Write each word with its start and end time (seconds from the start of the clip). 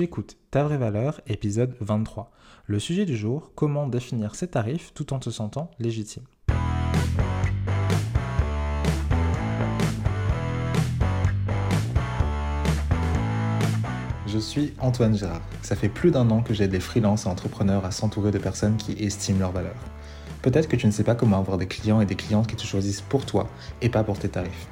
Tu 0.00 0.04
écoutes 0.04 0.38
Ta 0.50 0.64
vraie 0.64 0.78
valeur, 0.78 1.20
épisode 1.26 1.76
23. 1.80 2.30
Le 2.64 2.78
sujet 2.78 3.04
du 3.04 3.18
jour, 3.18 3.52
comment 3.54 3.86
définir 3.86 4.34
ses 4.34 4.48
tarifs 4.48 4.94
tout 4.94 5.12
en 5.12 5.18
te 5.18 5.28
sentant 5.28 5.70
légitime. 5.78 6.22
Je 14.26 14.38
suis 14.38 14.72
Antoine 14.78 15.14
Gérard. 15.14 15.42
Ça 15.60 15.76
fait 15.76 15.90
plus 15.90 16.10
d'un 16.10 16.30
an 16.30 16.40
que 16.40 16.54
j'aide 16.54 16.70
des 16.70 16.80
freelances 16.80 17.26
et 17.26 17.28
entrepreneurs 17.28 17.84
à 17.84 17.90
s'entourer 17.90 18.30
de 18.30 18.38
personnes 18.38 18.78
qui 18.78 18.92
estiment 19.04 19.40
leur 19.40 19.52
valeur. 19.52 19.76
Peut-être 20.40 20.70
que 20.70 20.76
tu 20.76 20.86
ne 20.86 20.92
sais 20.92 21.04
pas 21.04 21.14
comment 21.14 21.36
avoir 21.36 21.58
des 21.58 21.66
clients 21.66 22.00
et 22.00 22.06
des 22.06 22.16
clientes 22.16 22.46
qui 22.46 22.56
te 22.56 22.64
choisissent 22.64 23.02
pour 23.02 23.26
toi 23.26 23.50
et 23.82 23.90
pas 23.90 24.02
pour 24.02 24.18
tes 24.18 24.30
tarifs. 24.30 24.66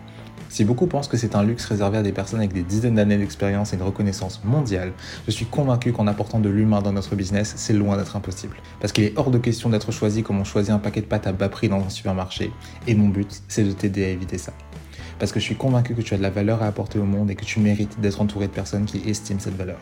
Si 0.49 0.65
beaucoup 0.65 0.87
pensent 0.87 1.09
que 1.09 1.17
c'est 1.17 1.37
un 1.37 1.43
luxe 1.43 1.67
réservé 1.67 1.99
à 1.99 2.03
des 2.03 2.13
personnes 2.13 2.41
avec 2.41 2.53
des 2.53 2.63
dizaines 2.63 2.95
d'années 2.95 3.19
d'expérience 3.19 3.73
et 3.73 3.77
une 3.77 3.83
reconnaissance 3.83 4.41
mondiale, 4.45 4.93
je 5.27 5.31
suis 5.31 5.45
convaincu 5.45 5.93
qu'en 5.93 6.07
apportant 6.07 6.41
de 6.41 6.49
l'humain 6.49 6.81
dans 6.81 6.93
notre 6.93 7.17
business, 7.17 7.53
c'est 7.57 7.75
loin 7.75 7.97
d'être 7.97 8.17
impossible. 8.17 8.57
Parce 8.81 8.93
qu'il 8.93 9.05
est 9.05 9.13
hors 9.17 9.31
de 9.31 9.39
question 9.39 9.69
d'être 9.69 9.93
choisi 9.93 10.23
comme 10.23 10.41
on 10.41 10.45
choisit 10.45 10.71
un 10.71 10.79
paquet 10.79 11.03
de 11.03 11.07
pâtes 11.07 11.27
à 11.27 11.33
bas 11.33 11.49
prix 11.49 11.69
dans 11.69 11.85
un 11.85 11.91
supermarché. 11.91 12.51
Et 12.87 12.95
mon 12.95 13.09
but, 13.09 13.43
c'est 13.49 13.65
de 13.65 13.73
t'aider 13.73 14.05
à 14.05 14.09
éviter 14.09 14.39
ça. 14.39 14.53
Parce 15.19 15.33
que 15.33 15.41
je 15.41 15.45
suis 15.45 15.57
convaincu 15.57 15.95
que 15.95 16.03
tu 16.03 16.15
as 16.15 16.17
de 16.17 16.23
la 16.23 16.31
valeur 16.31 16.63
à 16.63 16.67
apporter 16.67 16.99
au 16.99 17.05
monde 17.05 17.31
et 17.31 17.35
que 17.35 17.45
tu 17.45 17.61
mérites 17.61 18.01
d'être 18.01 18.21
entouré 18.21 18.47
de 18.47 18.53
personnes 18.53 18.87
qui 18.87 19.03
estiment 19.09 19.41
cette 19.41 19.57
valeur. 19.57 19.81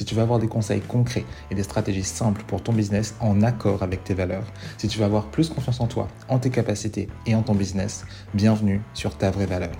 Si 0.00 0.06
tu 0.06 0.14
veux 0.14 0.22
avoir 0.22 0.38
des 0.38 0.48
conseils 0.48 0.80
concrets 0.80 1.26
et 1.50 1.54
des 1.54 1.62
stratégies 1.62 2.04
simples 2.04 2.42
pour 2.46 2.62
ton 2.62 2.72
business 2.72 3.14
en 3.20 3.42
accord 3.42 3.82
avec 3.82 4.02
tes 4.02 4.14
valeurs, 4.14 4.46
si 4.78 4.88
tu 4.88 4.98
veux 4.98 5.04
avoir 5.04 5.26
plus 5.26 5.50
confiance 5.50 5.78
en 5.78 5.88
toi, 5.88 6.08
en 6.30 6.38
tes 6.38 6.48
capacités 6.48 7.06
et 7.26 7.34
en 7.34 7.42
ton 7.42 7.54
business, 7.54 8.06
bienvenue 8.32 8.80
sur 8.94 9.18
ta 9.18 9.30
vraie 9.30 9.44
valeur. 9.44 9.72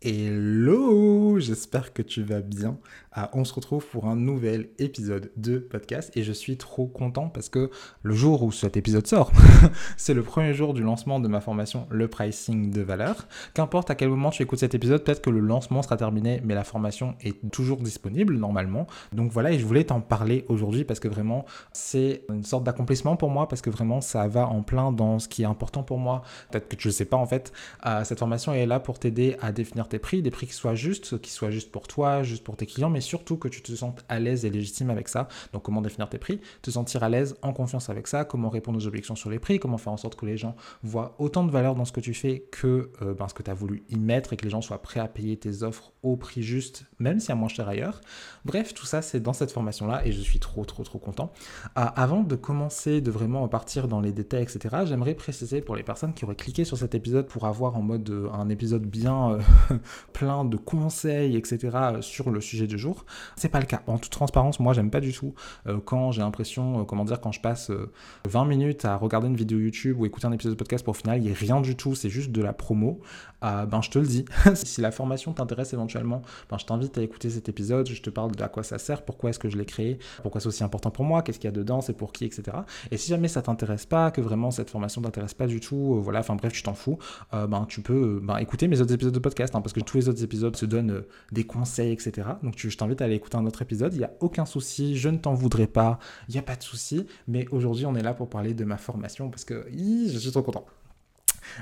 Hello, 0.00 1.25
j'espère 1.40 1.92
que 1.92 2.02
tu 2.02 2.22
vas 2.22 2.40
bien. 2.40 2.78
Ah, 3.12 3.30
on 3.32 3.44
se 3.44 3.54
retrouve 3.54 3.86
pour 3.86 4.06
un 4.06 4.16
nouvel 4.16 4.68
épisode 4.78 5.30
de 5.36 5.58
podcast 5.58 6.14
et 6.14 6.22
je 6.22 6.32
suis 6.32 6.56
trop 6.56 6.86
content 6.86 7.28
parce 7.28 7.48
que 7.48 7.70
le 8.02 8.14
jour 8.14 8.42
où 8.42 8.52
cet 8.52 8.76
épisode 8.76 9.06
sort, 9.06 9.32
c'est 9.96 10.14
le 10.14 10.22
premier 10.22 10.52
jour 10.52 10.74
du 10.74 10.82
lancement 10.82 11.18
de 11.18 11.28
ma 11.28 11.40
formation 11.40 11.86
Le 11.90 12.08
Pricing 12.08 12.70
de 12.70 12.82
valeur. 12.82 13.26
Qu'importe 13.54 13.90
à 13.90 13.94
quel 13.94 14.08
moment 14.08 14.30
tu 14.30 14.42
écoutes 14.42 14.58
cet 14.58 14.74
épisode, 14.74 15.02
peut-être 15.02 15.22
que 15.22 15.30
le 15.30 15.40
lancement 15.40 15.82
sera 15.82 15.96
terminé, 15.96 16.42
mais 16.44 16.54
la 16.54 16.64
formation 16.64 17.14
est 17.22 17.50
toujours 17.50 17.78
disponible 17.78 18.36
normalement. 18.36 18.86
Donc 19.12 19.32
voilà, 19.32 19.52
et 19.52 19.58
je 19.58 19.64
voulais 19.64 19.84
t'en 19.84 20.00
parler 20.00 20.44
aujourd'hui 20.48 20.84
parce 20.84 21.00
que 21.00 21.08
vraiment 21.08 21.46
c'est 21.72 22.22
une 22.28 22.44
sorte 22.44 22.64
d'accomplissement 22.64 23.16
pour 23.16 23.30
moi 23.30 23.48
parce 23.48 23.62
que 23.62 23.70
vraiment 23.70 24.00
ça 24.00 24.28
va 24.28 24.46
en 24.46 24.62
plein 24.62 24.92
dans 24.92 25.18
ce 25.18 25.28
qui 25.28 25.42
est 25.42 25.46
important 25.46 25.82
pour 25.82 25.98
moi. 25.98 26.22
Peut-être 26.50 26.68
que 26.68 26.76
tu 26.76 26.88
ne 26.88 26.92
sais 26.92 27.04
pas 27.04 27.16
en 27.16 27.26
fait, 27.26 27.52
euh, 27.86 28.04
cette 28.04 28.18
formation 28.18 28.52
est 28.52 28.66
là 28.66 28.80
pour 28.80 28.98
t'aider 28.98 29.36
à 29.40 29.52
définir 29.52 29.88
tes 29.88 29.98
prix, 29.98 30.22
des 30.22 30.30
prix 30.30 30.46
qui 30.46 30.54
soient 30.54 30.74
justes, 30.74 31.20
qui 31.26 31.32
soient 31.32 31.50
justes 31.50 31.72
pour 31.72 31.88
toi, 31.88 32.22
juste 32.22 32.44
pour 32.44 32.56
tes 32.56 32.66
clients, 32.66 32.88
mais 32.88 33.00
surtout 33.00 33.36
que 33.36 33.48
tu 33.48 33.60
te 33.60 33.72
sentes 33.72 34.04
à 34.08 34.20
l'aise 34.20 34.44
et 34.44 34.50
légitime 34.50 34.90
avec 34.90 35.08
ça. 35.08 35.28
Donc 35.52 35.62
comment 35.62 35.82
définir 35.82 36.08
tes 36.08 36.18
prix, 36.18 36.40
te 36.62 36.70
sentir 36.70 37.02
à 37.02 37.08
l'aise, 37.08 37.36
en 37.42 37.52
confiance 37.52 37.90
avec 37.90 38.06
ça, 38.06 38.24
comment 38.24 38.48
répondre 38.48 38.78
aux 38.78 38.86
objections 38.86 39.16
sur 39.16 39.28
les 39.28 39.38
prix, 39.38 39.58
comment 39.58 39.78
faire 39.78 39.92
en 39.92 39.96
sorte 39.96 40.14
que 40.14 40.24
les 40.24 40.36
gens 40.36 40.54
voient 40.82 41.16
autant 41.18 41.44
de 41.44 41.50
valeur 41.50 41.74
dans 41.74 41.84
ce 41.84 41.92
que 41.92 42.00
tu 42.00 42.14
fais 42.14 42.46
que 42.52 42.90
euh, 43.02 43.14
ben, 43.14 43.28
ce 43.28 43.34
que 43.34 43.42
tu 43.42 43.50
as 43.50 43.54
voulu 43.54 43.82
y 43.88 43.96
mettre 43.96 44.32
et 44.32 44.36
que 44.36 44.44
les 44.44 44.50
gens 44.50 44.62
soient 44.62 44.80
prêts 44.80 45.00
à 45.00 45.08
payer 45.08 45.36
tes 45.36 45.62
offres 45.62 45.92
au 46.12 46.16
prix 46.16 46.42
juste, 46.42 46.84
même 46.98 47.20
si 47.20 47.32
à 47.32 47.34
moins 47.34 47.48
cher 47.48 47.68
ailleurs. 47.68 48.00
Bref, 48.44 48.74
tout 48.74 48.86
ça 48.86 49.02
c'est 49.02 49.20
dans 49.20 49.32
cette 49.32 49.52
formation-là 49.52 50.06
et 50.06 50.12
je 50.12 50.20
suis 50.20 50.38
trop 50.38 50.64
trop 50.64 50.84
trop 50.84 50.98
content. 50.98 51.32
Euh, 51.78 51.84
avant 51.96 52.22
de 52.22 52.36
commencer, 52.36 53.00
de 53.00 53.10
vraiment 53.10 53.46
partir 53.48 53.88
dans 53.88 54.00
les 54.00 54.12
détails, 54.12 54.42
etc., 54.42 54.76
j'aimerais 54.84 55.14
préciser 55.14 55.60
pour 55.60 55.76
les 55.76 55.82
personnes 55.82 56.14
qui 56.14 56.24
auraient 56.24 56.36
cliqué 56.36 56.64
sur 56.64 56.76
cet 56.76 56.94
épisode 56.94 57.26
pour 57.26 57.46
avoir 57.46 57.76
en 57.76 57.82
mode 57.82 58.08
euh, 58.10 58.30
un 58.32 58.48
épisode 58.48 58.86
bien 58.86 59.38
plein 60.12 60.44
de 60.44 60.56
conseils, 60.56 61.36
etc. 61.36 61.76
Euh, 61.96 62.02
sur 62.02 62.30
le 62.30 62.40
sujet 62.40 62.66
du 62.66 62.78
jour. 62.78 63.04
C'est 63.36 63.48
pas 63.48 63.60
le 63.60 63.66
cas. 63.66 63.82
En 63.86 63.98
toute 63.98 64.12
transparence, 64.12 64.60
moi, 64.60 64.72
j'aime 64.72 64.90
pas 64.90 65.00
du 65.00 65.12
tout 65.12 65.34
euh, 65.66 65.78
quand 65.84 66.12
j'ai 66.12 66.22
l'impression, 66.22 66.80
euh, 66.80 66.84
comment 66.84 67.04
dire, 67.04 67.20
quand 67.20 67.32
je 67.32 67.40
passe 67.40 67.70
20 68.28 68.44
minutes 68.44 68.84
à 68.84 68.96
regarder 68.96 69.28
une 69.28 69.36
vidéo 69.36 69.58
YouTube 69.58 69.98
ou 70.00 70.06
écouter 70.06 70.26
un 70.26 70.32
épisode 70.32 70.52
de 70.52 70.58
podcast 70.58 70.84
pour 70.84 70.92
au 70.92 70.94
final, 70.94 71.18
il 71.18 71.24
n'y 71.24 71.30
a 71.30 71.34
rien 71.34 71.60
du 71.60 71.76
tout, 71.76 71.94
c'est 71.94 72.08
juste 72.08 72.32
de 72.32 72.40
la 72.42 72.52
promo. 72.52 73.00
ben, 73.42 73.80
je 73.82 73.90
te 73.90 73.98
le 73.98 74.06
dis. 74.06 74.24
si 74.54 74.80
la 74.80 74.90
formation 74.90 75.32
t'intéresse 75.32 75.72
éventuellement, 75.72 75.95
je 76.02 76.64
t'invite 76.64 76.98
à 76.98 77.02
écouter 77.02 77.30
cet 77.30 77.48
épisode. 77.48 77.88
Je 77.88 78.02
te 78.02 78.10
parle 78.10 78.32
de 78.32 78.42
à 78.42 78.48
quoi 78.48 78.62
ça 78.62 78.78
sert, 78.78 79.02
pourquoi 79.02 79.30
est-ce 79.30 79.38
que 79.38 79.48
je 79.48 79.56
l'ai 79.56 79.64
créé, 79.64 79.98
pourquoi 80.22 80.40
c'est 80.40 80.48
aussi 80.48 80.64
important 80.64 80.90
pour 80.90 81.04
moi, 81.04 81.22
qu'est-ce 81.22 81.38
qu'il 81.38 81.48
y 81.48 81.52
a 81.52 81.56
dedans, 81.56 81.80
c'est 81.80 81.94
pour 81.94 82.12
qui, 82.12 82.24
etc. 82.24 82.58
Et 82.90 82.96
si 82.96 83.08
jamais 83.08 83.28
ça 83.28 83.42
t'intéresse 83.42 83.86
pas, 83.86 84.10
que 84.10 84.20
vraiment 84.20 84.50
cette 84.50 84.70
formation 84.70 85.02
t'intéresse 85.02 85.34
pas 85.34 85.46
du 85.46 85.60
tout, 85.60 86.00
voilà, 86.00 86.20
enfin 86.20 86.36
bref, 86.36 86.52
tu 86.52 86.62
t'en 86.62 86.74
fous, 86.74 86.98
ben, 87.32 87.66
tu 87.68 87.80
peux 87.80 88.20
ben, 88.22 88.38
écouter 88.38 88.68
mes 88.68 88.80
autres 88.80 88.92
épisodes 88.92 89.14
de 89.14 89.18
podcast, 89.18 89.54
hein, 89.54 89.60
parce 89.60 89.72
que 89.72 89.80
tous 89.80 89.96
les 89.96 90.08
autres 90.08 90.22
épisodes 90.22 90.56
se 90.56 90.66
donnent 90.66 90.90
euh, 90.90 91.08
des 91.32 91.44
conseils, 91.44 91.92
etc. 91.92 92.28
Donc 92.42 92.54
je 92.56 92.76
t'invite 92.76 93.00
à 93.00 93.04
aller 93.04 93.14
écouter 93.14 93.36
un 93.36 93.46
autre 93.46 93.62
épisode. 93.62 93.94
Il 93.94 93.98
n'y 93.98 94.04
a 94.04 94.12
aucun 94.20 94.44
souci, 94.44 94.96
je 94.96 95.08
ne 95.08 95.18
t'en 95.18 95.34
voudrais 95.34 95.66
pas, 95.66 95.98
il 96.28 96.32
n'y 96.32 96.38
a 96.38 96.42
pas 96.42 96.56
de 96.56 96.62
souci. 96.62 97.06
Mais 97.28 97.46
aujourd'hui, 97.50 97.86
on 97.86 97.94
est 97.94 98.02
là 98.02 98.14
pour 98.14 98.28
parler 98.28 98.54
de 98.54 98.64
ma 98.64 98.76
formation 98.76 99.30
parce 99.30 99.44
que 99.44 99.66
je 99.72 100.18
suis 100.18 100.30
trop 100.30 100.42
content. 100.42 100.66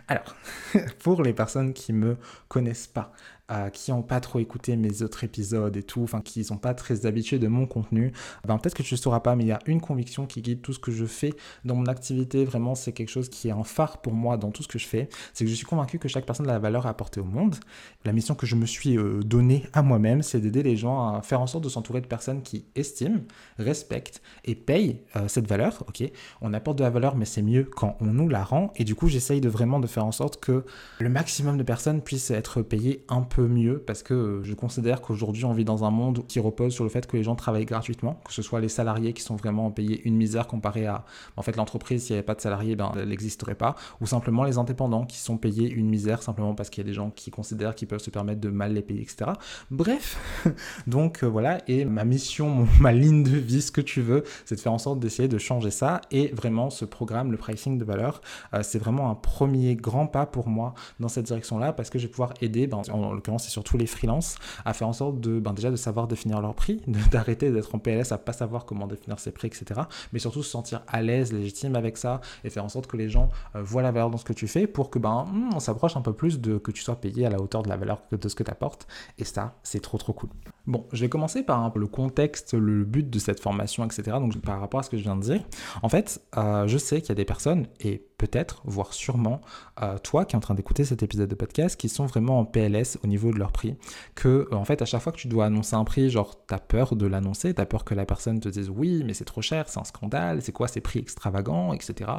Alors, 0.08 0.34
pour 1.00 1.22
les 1.22 1.32
personnes 1.32 1.72
qui 1.72 1.92
me 1.92 2.16
connaissent 2.48 2.86
pas, 2.86 3.12
qui 3.72 3.90
n'ont 3.90 4.02
pas 4.02 4.20
trop 4.20 4.38
écouté 4.38 4.76
mes 4.76 5.02
autres 5.02 5.24
épisodes 5.24 5.76
et 5.76 5.82
tout, 5.82 6.02
enfin 6.02 6.20
qui 6.20 6.44
sont 6.44 6.56
pas 6.56 6.74
très 6.74 7.06
habitués 7.06 7.38
de 7.38 7.48
mon 7.48 7.66
contenu, 7.66 8.12
ben 8.46 8.58
peut-être 8.58 8.74
que 8.74 8.82
tu 8.82 8.94
ne 8.94 8.98
sauras 8.98 9.20
pas, 9.20 9.36
mais 9.36 9.44
il 9.44 9.48
y 9.48 9.52
a 9.52 9.58
une 9.66 9.80
conviction 9.80 10.26
qui 10.26 10.42
guide 10.42 10.62
tout 10.62 10.72
ce 10.72 10.78
que 10.78 10.92
je 10.92 11.04
fais 11.04 11.34
dans 11.64 11.74
mon 11.74 11.86
activité. 11.86 12.44
Vraiment, 12.44 12.74
c'est 12.74 12.92
quelque 12.92 13.08
chose 13.08 13.28
qui 13.28 13.48
est 13.48 13.52
un 13.52 13.64
phare 13.64 13.98
pour 13.98 14.12
moi 14.12 14.36
dans 14.36 14.50
tout 14.50 14.62
ce 14.62 14.68
que 14.68 14.78
je 14.78 14.86
fais. 14.86 15.08
C'est 15.32 15.44
que 15.44 15.50
je 15.50 15.54
suis 15.54 15.66
convaincu 15.66 15.98
que 15.98 16.08
chaque 16.08 16.26
personne 16.26 16.48
a 16.48 16.52
la 16.52 16.58
valeur 16.58 16.86
à 16.86 16.90
apporter 16.90 17.20
au 17.20 17.24
monde. 17.24 17.56
La 18.04 18.12
mission 18.12 18.34
que 18.34 18.46
je 18.46 18.56
me 18.56 18.66
suis 18.66 18.96
euh, 18.96 19.20
donnée 19.22 19.64
à 19.72 19.82
moi-même, 19.82 20.22
c'est 20.22 20.40
d'aider 20.40 20.62
les 20.62 20.76
gens 20.76 21.14
à 21.14 21.22
faire 21.22 21.40
en 21.40 21.46
sorte 21.46 21.64
de 21.64 21.68
s'entourer 21.68 22.00
de 22.00 22.06
personnes 22.06 22.42
qui 22.42 22.66
estiment, 22.74 23.20
respectent 23.58 24.22
et 24.44 24.54
payent 24.54 25.02
euh, 25.16 25.28
cette 25.28 25.48
valeur. 25.48 25.84
Ok, 25.88 26.02
on 26.40 26.52
apporte 26.54 26.78
de 26.78 26.84
la 26.84 26.90
valeur, 26.90 27.16
mais 27.16 27.24
c'est 27.24 27.42
mieux 27.42 27.64
quand 27.64 27.96
on 28.00 28.06
nous 28.06 28.28
la 28.28 28.44
rend. 28.44 28.72
Et 28.76 28.84
du 28.84 28.94
coup, 28.94 29.08
j'essaye 29.08 29.40
de 29.40 29.48
vraiment 29.48 29.80
de 29.80 29.86
faire 29.86 30.04
en 30.04 30.12
sorte 30.12 30.40
que 30.40 30.64
le 31.00 31.08
maximum 31.08 31.56
de 31.56 31.62
personnes 31.62 32.02
puissent 32.02 32.30
être 32.30 32.62
payées 32.62 33.04
un 33.08 33.22
peu 33.22 33.33
mieux 33.42 33.78
parce 33.78 34.02
que 34.02 34.40
je 34.42 34.54
considère 34.54 35.00
qu'aujourd'hui 35.00 35.44
on 35.44 35.52
vit 35.52 35.64
dans 35.64 35.84
un 35.84 35.90
monde 35.90 36.26
qui 36.26 36.40
repose 36.40 36.72
sur 36.72 36.84
le 36.84 36.90
fait 36.90 37.06
que 37.06 37.16
les 37.16 37.22
gens 37.22 37.34
travaillent 37.34 37.64
gratuitement, 37.64 38.20
que 38.24 38.32
ce 38.32 38.42
soit 38.42 38.60
les 38.60 38.68
salariés 38.68 39.12
qui 39.12 39.22
sont 39.22 39.36
vraiment 39.36 39.70
payés 39.70 40.02
une 40.04 40.16
misère 40.16 40.46
comparé 40.46 40.86
à 40.86 41.04
en 41.36 41.42
fait 41.42 41.56
l'entreprise 41.56 42.04
s'il 42.04 42.14
n'y 42.14 42.18
avait 42.18 42.26
pas 42.26 42.34
de 42.34 42.40
salariés 42.40 42.76
ben 42.76 42.92
elle 42.96 43.08
n'existerait 43.08 43.54
pas 43.54 43.74
ou 44.00 44.06
simplement 44.06 44.44
les 44.44 44.58
indépendants 44.58 45.04
qui 45.04 45.18
sont 45.18 45.36
payés 45.36 45.70
une 45.70 45.88
misère 45.88 46.22
simplement 46.22 46.54
parce 46.54 46.70
qu'il 46.70 46.82
y 46.82 46.86
a 46.86 46.88
des 46.88 46.94
gens 46.94 47.10
qui 47.10 47.30
considèrent 47.30 47.74
qu'ils 47.74 47.88
peuvent 47.88 48.00
se 48.00 48.10
permettre 48.10 48.40
de 48.40 48.50
mal 48.50 48.72
les 48.72 48.82
payer 48.82 49.02
etc. 49.02 49.32
Bref 49.70 50.18
donc 50.86 51.22
euh, 51.22 51.26
voilà 51.26 51.58
et 51.68 51.84
ma 51.84 52.04
mission 52.04 52.66
ma 52.80 52.92
ligne 52.92 53.22
de 53.22 53.36
vie 53.36 53.62
ce 53.62 53.72
que 53.72 53.80
tu 53.80 54.00
veux 54.00 54.24
c'est 54.44 54.56
de 54.56 54.60
faire 54.60 54.72
en 54.72 54.78
sorte 54.78 55.00
d'essayer 55.00 55.28
de 55.28 55.38
changer 55.38 55.70
ça 55.70 56.00
et 56.10 56.28
vraiment 56.28 56.70
ce 56.70 56.84
programme 56.84 57.30
le 57.30 57.36
pricing 57.36 57.78
de 57.78 57.84
valeur 57.84 58.20
euh, 58.52 58.60
c'est 58.62 58.78
vraiment 58.78 59.10
un 59.10 59.14
premier 59.14 59.74
grand 59.76 60.06
pas 60.06 60.26
pour 60.26 60.48
moi 60.48 60.74
dans 61.00 61.08
cette 61.08 61.26
direction 61.26 61.58
là 61.58 61.72
parce 61.72 61.90
que 61.90 61.98
je 61.98 62.06
vais 62.06 62.10
pouvoir 62.10 62.34
aider 62.40 62.66
ben, 62.66 62.82
en, 62.90 63.14
c'est 63.38 63.50
surtout 63.50 63.76
les 63.76 63.86
freelances, 63.86 64.36
à 64.64 64.72
faire 64.72 64.88
en 64.88 64.92
sorte 64.92 65.20
de, 65.20 65.40
ben 65.40 65.52
déjà 65.52 65.70
de 65.70 65.76
savoir 65.76 66.06
définir 66.06 66.40
leur 66.40 66.54
prix, 66.54 66.82
d'arrêter 67.10 67.50
d'être 67.50 67.74
en 67.74 67.78
PLS 67.78 68.12
à 68.12 68.18
pas 68.18 68.32
savoir 68.32 68.64
comment 68.64 68.86
définir 68.86 69.18
ses 69.18 69.32
prix, 69.32 69.48
etc. 69.48 69.80
Mais 70.12 70.18
surtout 70.18 70.42
se 70.42 70.50
sentir 70.50 70.82
à 70.88 71.02
l'aise, 71.02 71.32
légitime 71.32 71.76
avec 71.76 71.96
ça 71.96 72.20
et 72.44 72.50
faire 72.50 72.64
en 72.64 72.68
sorte 72.68 72.86
que 72.86 72.96
les 72.96 73.08
gens 73.08 73.28
euh, 73.56 73.62
voient 73.62 73.82
la 73.82 73.92
valeur 73.92 74.10
dans 74.10 74.18
ce 74.18 74.24
que 74.24 74.32
tu 74.32 74.46
fais 74.46 74.66
pour 74.66 74.90
que 74.90 74.98
ben 74.98 75.26
hmm, 75.30 75.50
on 75.54 75.60
s'approche 75.60 75.96
un 75.96 76.02
peu 76.02 76.12
plus 76.12 76.40
de 76.40 76.58
que 76.58 76.70
tu 76.70 76.82
sois 76.82 76.96
payé 76.96 77.26
à 77.26 77.30
la 77.30 77.40
hauteur 77.40 77.62
de 77.62 77.68
la 77.68 77.76
valeur 77.76 78.02
de 78.10 78.28
ce 78.28 78.34
que 78.34 78.42
tu 78.42 78.50
apportes. 78.50 78.86
Et 79.18 79.24
ça, 79.24 79.56
c'est 79.62 79.80
trop 79.80 79.98
trop 79.98 80.12
cool. 80.12 80.30
Bon, 80.66 80.86
je 80.92 81.00
vais 81.00 81.08
commencer 81.08 81.42
par 81.42 81.76
le 81.76 81.86
contexte, 81.86 82.54
le 82.54 82.84
but 82.84 83.08
de 83.08 83.18
cette 83.18 83.40
formation, 83.40 83.84
etc. 83.84 84.02
Donc 84.20 84.36
par 84.38 84.60
rapport 84.60 84.80
à 84.80 84.82
ce 84.82 84.90
que 84.90 84.96
je 84.96 85.02
viens 85.02 85.16
de 85.16 85.22
dire, 85.22 85.42
en 85.82 85.88
fait, 85.88 86.22
euh, 86.36 86.66
je 86.66 86.78
sais 86.78 87.00
qu'il 87.00 87.10
y 87.10 87.12
a 87.12 87.16
des 87.16 87.24
personnes 87.24 87.66
et 87.80 88.06
peut-être, 88.18 88.62
voire 88.64 88.92
sûrement, 88.92 89.40
euh, 89.82 89.98
toi 89.98 90.24
qui 90.24 90.34
es 90.34 90.36
en 90.36 90.40
train 90.40 90.54
d'écouter 90.54 90.84
cet 90.84 91.02
épisode 91.02 91.28
de 91.28 91.34
podcast, 91.34 91.78
qui 91.78 91.88
sont 91.88 92.06
vraiment 92.06 92.38
en 92.38 92.44
PLS 92.44 92.98
au 93.02 93.06
niveau 93.06 93.32
de 93.32 93.38
leur 93.38 93.52
prix, 93.52 93.76
que 94.14 94.48
euh, 94.50 94.54
en 94.54 94.64
fait 94.64 94.82
à 94.82 94.84
chaque 94.84 95.02
fois 95.02 95.12
que 95.12 95.18
tu 95.18 95.28
dois 95.28 95.46
annoncer 95.46 95.74
un 95.74 95.84
prix, 95.84 96.10
genre 96.10 96.36
tu 96.46 96.54
as 96.54 96.58
peur 96.58 96.96
de 96.96 97.06
l'annoncer, 97.06 97.54
tu 97.54 97.60
as 97.60 97.66
peur 97.66 97.84
que 97.84 97.94
la 97.94 98.06
personne 98.06 98.40
te 98.40 98.48
dise 98.48 98.70
oui 98.70 99.02
mais 99.04 99.14
c'est 99.14 99.24
trop 99.24 99.42
cher, 99.42 99.68
c'est 99.68 99.80
un 99.80 99.84
scandale, 99.84 100.42
c'est 100.42 100.52
quoi 100.52 100.68
ces 100.68 100.80
prix 100.80 101.00
extravagants, 101.00 101.72
etc. 101.72 102.10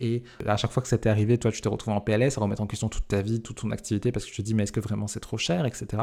Et 0.00 0.22
à 0.46 0.56
chaque 0.56 0.72
fois 0.72 0.82
que 0.82 0.88
ça 0.88 0.98
t'est 0.98 1.08
arrivé, 1.08 1.38
toi 1.38 1.52
tu 1.52 1.60
t'es 1.60 1.68
retrouvé 1.68 1.96
en 1.96 2.00
PLS 2.00 2.36
à 2.36 2.40
remettre 2.40 2.62
en 2.62 2.66
question 2.66 2.88
toute 2.88 3.06
ta 3.06 3.22
vie, 3.22 3.40
toute 3.40 3.58
ton 3.58 3.70
activité 3.70 4.12
parce 4.12 4.24
que 4.24 4.30
tu 4.30 4.42
te 4.42 4.46
dis 4.46 4.54
mais 4.54 4.64
est-ce 4.64 4.72
que 4.72 4.80
vraiment 4.80 5.06
c'est 5.06 5.20
trop 5.20 5.38
cher, 5.38 5.66
etc. 5.66 6.02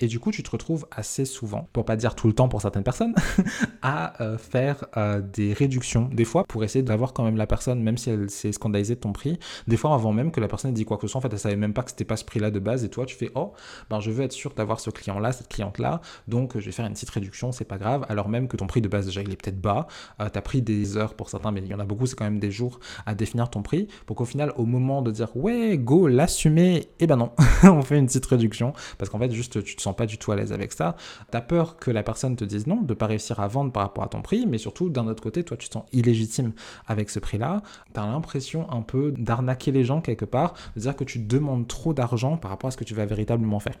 Et 0.00 0.06
du 0.06 0.20
coup 0.20 0.30
tu 0.30 0.42
te 0.42 0.50
retrouves 0.50 0.86
assez 0.90 1.24
souvent, 1.24 1.68
pour 1.72 1.84
pas 1.84 1.96
dire 1.96 2.14
tout 2.14 2.28
le 2.28 2.34
temps 2.34 2.48
pour 2.48 2.62
certaines 2.62 2.84
personnes, 2.84 3.14
à 3.82 4.22
euh, 4.22 4.38
faire 4.38 4.86
des 5.34 5.52
réductions 5.52 6.08
des 6.12 6.24
fois 6.24 6.44
pour 6.44 6.64
essayer 6.64 6.82
d'avoir 6.82 7.12
quand 7.12 7.24
même 7.24 7.36
la 7.36 7.46
personne, 7.46 7.82
même 7.82 7.96
si 7.96 8.10
elle 8.10 8.30
s'est 8.30 8.52
scandalisée 8.52 8.91
focaliser 8.92 8.96
ton 8.96 9.12
prix. 9.12 9.38
Des 9.66 9.76
fois, 9.76 9.94
avant 9.94 10.12
même 10.12 10.30
que 10.30 10.40
la 10.40 10.48
personne 10.48 10.70
ait 10.70 10.74
dit 10.74 10.84
quoi 10.84 10.96
que 10.96 11.06
ce 11.06 11.12
soit, 11.12 11.18
en 11.18 11.22
fait, 11.22 11.32
elle 11.32 11.38
savait 11.38 11.56
même 11.56 11.72
pas 11.72 11.82
que 11.82 11.90
c'était 11.90 12.04
pas 12.04 12.16
ce 12.16 12.24
prix-là 12.24 12.50
de 12.50 12.58
base. 12.58 12.84
Et 12.84 12.88
toi, 12.88 13.06
tu 13.06 13.16
fais, 13.16 13.30
oh, 13.34 13.52
ben, 13.90 14.00
je 14.00 14.10
veux 14.10 14.24
être 14.24 14.32
sûr 14.32 14.52
d'avoir 14.54 14.80
ce 14.80 14.90
client-là, 14.90 15.32
cette 15.32 15.48
cliente-là. 15.48 16.00
Donc, 16.28 16.58
je 16.58 16.64
vais 16.64 16.72
faire 16.72 16.86
une 16.86 16.92
petite 16.92 17.10
réduction, 17.10 17.52
c'est 17.52 17.64
pas 17.64 17.78
grave. 17.78 18.04
Alors 18.08 18.28
même 18.28 18.48
que 18.48 18.56
ton 18.56 18.66
prix 18.66 18.80
de 18.80 18.88
base, 18.88 19.06
déjà, 19.06 19.22
il 19.22 19.32
est 19.32 19.42
peut-être 19.42 19.60
bas. 19.60 19.86
Euh, 20.20 20.28
tu 20.30 20.38
as 20.38 20.42
pris 20.42 20.62
des 20.62 20.96
heures 20.96 21.14
pour 21.14 21.30
certains, 21.30 21.50
mais 21.50 21.60
il 21.60 21.68
y 21.68 21.74
en 21.74 21.80
a 21.80 21.84
beaucoup, 21.84 22.06
c'est 22.06 22.16
quand 22.16 22.24
même 22.24 22.38
des 22.38 22.50
jours 22.50 22.80
à 23.06 23.14
définir 23.14 23.50
ton 23.50 23.62
prix. 23.62 23.88
Pour 24.06 24.16
qu'au 24.16 24.24
final, 24.24 24.52
au 24.56 24.64
moment 24.64 25.02
de 25.02 25.10
dire, 25.10 25.34
ouais, 25.36 25.78
go, 25.78 26.06
l'assumer, 26.06 26.76
et 26.76 26.88
eh 27.00 27.06
ben 27.06 27.16
non, 27.16 27.32
on 27.64 27.82
fait 27.82 27.98
une 27.98 28.06
petite 28.06 28.26
réduction. 28.26 28.72
Parce 28.98 29.10
qu'en 29.10 29.18
fait, 29.18 29.30
juste, 29.30 29.62
tu 29.62 29.76
te 29.76 29.82
sens 29.82 29.96
pas 29.96 30.06
du 30.06 30.18
tout 30.18 30.32
à 30.32 30.36
l'aise 30.36 30.52
avec 30.52 30.72
ça. 30.72 30.96
Tu 31.30 31.36
as 31.36 31.40
peur 31.40 31.76
que 31.76 31.90
la 31.90 32.02
personne 32.02 32.36
te 32.36 32.44
dise 32.44 32.66
non, 32.66 32.82
de 32.82 32.94
pas 32.94 33.06
réussir 33.06 33.40
à 33.40 33.48
vendre 33.48 33.72
par 33.72 33.82
rapport 33.82 34.04
à 34.04 34.08
ton 34.08 34.22
prix, 34.22 34.46
mais 34.46 34.58
surtout, 34.58 34.88
d'un 34.88 35.06
autre 35.06 35.22
côté, 35.22 35.44
toi, 35.44 35.56
tu 35.56 35.68
te 35.68 35.74
sens 35.74 35.84
illégitime 35.92 36.52
avec 36.86 37.10
ce 37.10 37.18
prix-là. 37.18 37.62
Tu 37.94 38.00
as 38.00 38.06
l'impression 38.06 38.70
un 38.70 38.81
peu 38.82 39.12
d'arnaquer 39.12 39.72
les 39.72 39.84
gens 39.84 40.00
quelque 40.00 40.24
part, 40.24 40.54
de 40.76 40.80
dire 40.80 40.96
que 40.96 41.04
tu 41.04 41.18
demandes 41.18 41.68
trop 41.68 41.94
d'argent 41.94 42.36
par 42.36 42.50
rapport 42.50 42.68
à 42.68 42.70
ce 42.70 42.76
que 42.76 42.84
tu 42.84 42.94
vas 42.94 43.06
véritablement 43.06 43.60
faire. 43.60 43.78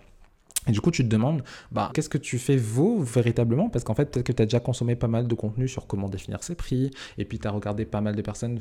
Et 0.68 0.72
du 0.72 0.80
coup, 0.80 0.92
tu 0.92 1.02
te 1.02 1.08
demandes, 1.08 1.42
bah, 1.72 1.90
qu'est-ce 1.92 2.08
que 2.08 2.18
tu 2.18 2.38
fais 2.38 2.56
vaut 2.56 3.00
véritablement? 3.00 3.68
Parce 3.68 3.84
qu'en 3.84 3.94
fait, 3.94 4.12
peut-être 4.12 4.26
que 4.26 4.32
tu 4.32 4.42
as 4.42 4.46
déjà 4.46 4.60
consommé 4.60 4.94
pas 4.94 5.08
mal 5.08 5.26
de 5.26 5.34
contenu 5.34 5.66
sur 5.66 5.88
comment 5.88 6.08
définir 6.08 6.44
ses 6.44 6.54
prix, 6.54 6.90
et 7.18 7.24
puis 7.24 7.40
tu 7.40 7.48
as 7.48 7.50
regardé 7.50 7.84
pas 7.84 8.00
mal 8.00 8.14
de 8.14 8.22
personnes 8.22 8.60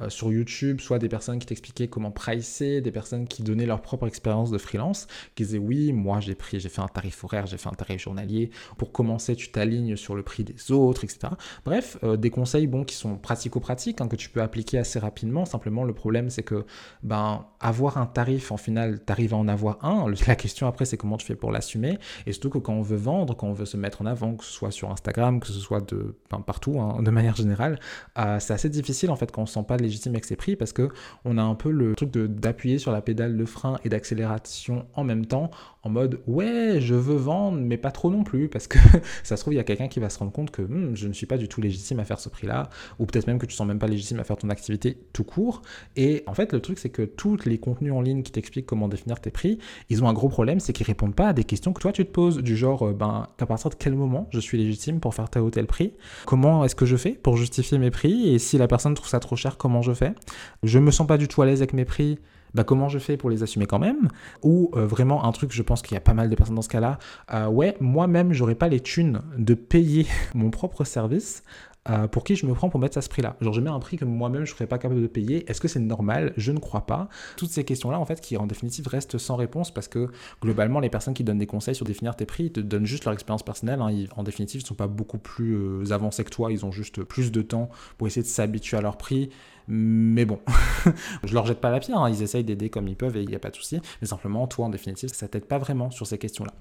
euh, 0.00 0.10
sur 0.10 0.30
YouTube, 0.30 0.80
soit 0.80 0.98
des 0.98 1.08
personnes 1.08 1.38
qui 1.38 1.46
t'expliquaient 1.46 1.88
comment 1.88 2.10
pricer, 2.10 2.82
des 2.82 2.92
personnes 2.92 3.26
qui 3.26 3.42
donnaient 3.42 3.64
leur 3.64 3.80
propre 3.80 4.06
expérience 4.06 4.50
de 4.50 4.58
freelance, 4.58 5.06
qui 5.34 5.44
disaient 5.44 5.58
oui, 5.58 5.92
moi 5.92 6.20
j'ai 6.20 6.34
pris, 6.34 6.60
j'ai 6.60 6.68
fait 6.68 6.82
un 6.82 6.88
tarif 6.88 7.24
horaire, 7.24 7.46
j'ai 7.46 7.56
fait 7.56 7.68
un 7.68 7.72
tarif 7.72 8.02
journalier. 8.02 8.50
Pour 8.76 8.92
commencer, 8.92 9.34
tu 9.34 9.50
t'alignes 9.50 9.96
sur 9.96 10.14
le 10.14 10.22
prix 10.22 10.44
des 10.44 10.70
autres, 10.70 11.04
etc. 11.04 11.28
Bref, 11.64 11.96
euh, 12.02 12.18
des 12.18 12.30
conseils 12.30 12.66
bon, 12.66 12.84
qui 12.84 12.94
sont 12.94 13.16
pratico-pratiques, 13.16 14.02
hein, 14.02 14.08
que 14.08 14.16
tu 14.16 14.28
peux 14.28 14.42
appliquer 14.42 14.76
assez 14.76 14.98
rapidement. 14.98 15.46
Simplement, 15.46 15.84
le 15.84 15.94
problème, 15.94 16.28
c'est 16.28 16.42
que 16.42 16.66
ben, 17.02 17.46
avoir 17.58 17.96
un 17.96 18.06
tarif, 18.06 18.52
en 18.52 18.58
final, 18.58 19.00
tu 19.04 19.12
arrives 19.12 19.32
à 19.32 19.38
en 19.38 19.48
avoir 19.48 19.82
un. 19.82 20.12
La 20.26 20.36
question 20.36 20.66
après, 20.66 20.84
c'est 20.84 20.98
comment 20.98 21.16
tu 21.16 21.26
fais 21.26 21.37
pour 21.38 21.52
l'assumer. 21.52 21.98
Et 22.26 22.32
surtout 22.32 22.50
que 22.50 22.58
quand 22.58 22.74
on 22.74 22.82
veut 22.82 22.96
vendre, 22.96 23.36
quand 23.36 23.46
on 23.46 23.52
veut 23.52 23.66
se 23.66 23.76
mettre 23.76 24.02
en 24.02 24.06
avant, 24.06 24.34
que 24.34 24.44
ce 24.44 24.52
soit 24.52 24.70
sur 24.70 24.90
Instagram, 24.90 25.40
que 25.40 25.46
ce 25.46 25.58
soit 25.60 25.80
de, 25.90 26.16
partout, 26.46 26.80
hein, 26.80 27.02
de 27.02 27.10
manière 27.10 27.36
générale, 27.36 27.78
euh, 28.18 28.38
c'est 28.40 28.52
assez 28.52 28.68
difficile 28.68 29.10
en 29.10 29.16
fait 29.16 29.30
quand 29.32 29.42
on 29.42 29.44
ne 29.44 29.48
se 29.48 29.54
sent 29.54 29.64
pas 29.66 29.76
légitime 29.76 30.12
avec 30.12 30.24
ses 30.24 30.36
prix 30.36 30.56
parce 30.56 30.72
que 30.72 30.88
on 31.24 31.38
a 31.38 31.42
un 31.42 31.54
peu 31.54 31.70
le 31.70 31.94
truc 31.94 32.10
d'appuyer 32.10 32.78
sur 32.78 32.92
la 32.92 33.00
pédale 33.00 33.36
de 33.36 33.44
frein 33.44 33.78
et 33.84 33.88
d'accélération 33.88 34.86
en 34.94 35.04
même 35.04 35.26
temps 35.26 35.50
en 35.82 35.90
mode 35.90 36.20
ouais, 36.26 36.78
je 36.80 36.94
veux 36.94 37.16
vendre, 37.16 37.58
mais 37.58 37.76
pas 37.76 37.90
trop 37.90 38.10
non 38.10 38.24
plus 38.24 38.48
parce 38.48 38.66
que 38.66 38.78
ça 39.22 39.36
se 39.36 39.42
trouve, 39.42 39.54
il 39.54 39.56
y 39.56 39.60
a 39.60 39.64
quelqu'un 39.64 39.88
qui 39.88 40.00
va 40.00 40.10
se 40.10 40.18
rendre 40.18 40.32
compte 40.32 40.50
que 40.50 40.62
hmm, 40.62 40.94
je 40.94 41.08
ne 41.08 41.12
suis 41.12 41.26
pas 41.26 41.38
du 41.38 41.48
tout 41.48 41.60
légitime 41.60 42.00
à 42.00 42.04
faire 42.04 42.20
ce 42.20 42.28
prix-là, 42.28 42.68
ou 42.98 43.06
peut-être 43.06 43.26
même 43.26 43.38
que 43.38 43.46
tu 43.46 43.54
sens 43.54 43.66
même 43.66 43.78
pas 43.78 43.86
légitime 43.86 44.18
à 44.20 44.24
faire 44.24 44.36
ton 44.36 44.50
activité 44.50 44.98
tout 45.12 45.24
court. 45.24 45.62
Et 45.96 46.22
en 46.26 46.34
fait, 46.34 46.52
le 46.52 46.60
truc, 46.60 46.78
c'est 46.78 46.90
que 46.90 47.02
tous 47.02 47.44
les 47.44 47.58
contenus 47.58 47.92
en 47.92 48.00
ligne 48.00 48.22
qui 48.22 48.32
t'expliquent 48.32 48.66
comment 48.66 48.88
définir 48.88 49.20
tes 49.20 49.30
prix, 49.30 49.58
ils 49.88 50.02
ont 50.02 50.08
un 50.08 50.12
gros 50.12 50.28
problème, 50.28 50.60
c'est 50.60 50.72
qu'ils 50.72 50.86
répondent 50.86 51.14
pas 51.14 51.27
des 51.32 51.44
questions 51.44 51.72
que 51.72 51.80
toi 51.80 51.92
tu 51.92 52.04
te 52.04 52.10
poses, 52.10 52.38
du 52.38 52.56
genre, 52.56 52.88
euh, 52.88 52.92
ben, 52.92 53.26
à 53.38 53.46
partir 53.46 53.70
de 53.70 53.74
quel 53.74 53.94
moment 53.94 54.28
je 54.30 54.40
suis 54.40 54.58
légitime 54.58 55.00
pour 55.00 55.14
faire 55.14 55.28
tel 55.28 55.42
ou 55.42 55.50
tel 55.50 55.66
prix? 55.66 55.92
Comment 56.26 56.64
est-ce 56.64 56.74
que 56.74 56.86
je 56.86 56.96
fais 56.96 57.12
pour 57.12 57.36
justifier 57.36 57.78
mes 57.78 57.90
prix? 57.90 58.28
Et 58.28 58.38
si 58.38 58.58
la 58.58 58.68
personne 58.68 58.94
trouve 58.94 59.08
ça 59.08 59.20
trop 59.20 59.36
cher, 59.36 59.56
comment 59.56 59.82
je 59.82 59.92
fais? 59.92 60.14
Je 60.62 60.78
me 60.78 60.90
sens 60.90 61.06
pas 61.06 61.18
du 61.18 61.28
tout 61.28 61.42
à 61.42 61.46
l'aise 61.46 61.60
avec 61.60 61.72
mes 61.72 61.84
prix 61.84 62.18
bah, 62.54 62.64
comment 62.64 62.88
je 62.88 62.98
fais 62.98 63.16
pour 63.16 63.30
les 63.30 63.42
assumer 63.42 63.66
quand 63.66 63.78
même? 63.78 64.08
Ou 64.42 64.70
euh, 64.74 64.86
vraiment 64.86 65.24
un 65.24 65.32
truc, 65.32 65.52
je 65.52 65.62
pense 65.62 65.82
qu'il 65.82 65.94
y 65.94 65.98
a 65.98 66.00
pas 66.00 66.14
mal 66.14 66.30
de 66.30 66.34
personnes 66.34 66.56
dans 66.56 66.62
ce 66.62 66.68
cas-là, 66.68 66.98
euh, 67.32 67.46
ouais, 67.46 67.76
moi-même, 67.80 68.32
j'aurais 68.32 68.54
pas 68.54 68.68
les 68.68 68.80
thunes 68.80 69.20
de 69.36 69.54
payer 69.54 70.06
mon 70.34 70.50
propre 70.50 70.84
service. 70.84 71.42
Euh, 71.90 72.06
pour 72.06 72.24
qui 72.24 72.36
je 72.36 72.46
me 72.46 72.54
prends 72.54 72.68
pour 72.68 72.80
mettre 72.80 72.98
à 72.98 73.02
ce 73.02 73.08
prix-là 73.08 73.36
Genre, 73.40 73.52
je 73.52 73.60
mets 73.60 73.70
un 73.70 73.78
prix 73.78 73.96
que 73.96 74.04
moi-même 74.04 74.44
je 74.44 74.52
ne 74.52 74.56
serais 74.56 74.66
pas 74.66 74.78
capable 74.78 75.00
de 75.00 75.06
payer. 75.06 75.48
Est-ce 75.50 75.60
que 75.60 75.68
c'est 75.68 75.80
normal? 75.80 76.32
Je 76.36 76.52
ne 76.52 76.58
crois 76.58 76.86
pas. 76.86 77.08
Toutes 77.36 77.50
ces 77.50 77.64
questions-là, 77.64 77.98
en 77.98 78.04
fait, 78.04 78.20
qui 78.20 78.36
en 78.36 78.46
définitive 78.46 78.86
restent 78.88 79.18
sans 79.18 79.36
réponse 79.36 79.72
parce 79.72 79.88
que 79.88 80.10
globalement, 80.42 80.80
les 80.80 80.90
personnes 80.90 81.14
qui 81.14 81.24
donnent 81.24 81.38
des 81.38 81.46
conseils 81.46 81.74
sur 81.74 81.86
définir 81.86 82.16
tes 82.16 82.26
prix, 82.26 82.44
ils 82.44 82.52
te 82.52 82.60
donnent 82.60 82.86
juste 82.86 83.04
leur 83.04 83.14
expérience 83.14 83.42
personnelle. 83.42 83.80
Hein. 83.80 84.04
en 84.16 84.22
définitive, 84.22 84.60
ils 84.60 84.64
ne 84.64 84.68
sont 84.68 84.74
pas 84.74 84.86
beaucoup 84.86 85.18
plus 85.18 85.90
avancés 85.92 86.24
que 86.24 86.30
toi. 86.30 86.52
Ils 86.52 86.64
ont 86.66 86.72
juste 86.72 87.02
plus 87.02 87.32
de 87.32 87.42
temps 87.42 87.68
pour 87.96 88.06
essayer 88.06 88.22
de 88.22 88.28
s'habituer 88.28 88.76
à 88.76 88.80
leur 88.80 88.96
prix. 88.96 89.30
Mais 89.70 90.24
bon, 90.24 90.40
je 91.24 91.34
leur 91.34 91.44
jette 91.44 91.60
pas 91.60 91.70
la 91.70 91.78
pierre, 91.78 91.98
hein. 91.98 92.08
ils 92.08 92.22
essayent 92.22 92.44
d'aider 92.44 92.70
comme 92.70 92.88
ils 92.88 92.96
peuvent 92.96 93.18
et 93.18 93.22
il 93.22 93.28
n'y 93.28 93.34
a 93.34 93.38
pas 93.38 93.50
de 93.50 93.56
souci. 93.56 93.80
Mais 94.00 94.06
simplement, 94.08 94.46
toi, 94.46 94.64
en 94.66 94.70
définitive, 94.70 95.10
ça 95.12 95.28
t'aide 95.28 95.44
pas 95.44 95.58
vraiment 95.58 95.90
sur 95.90 96.06
ces 96.06 96.16
questions-là. 96.16 96.54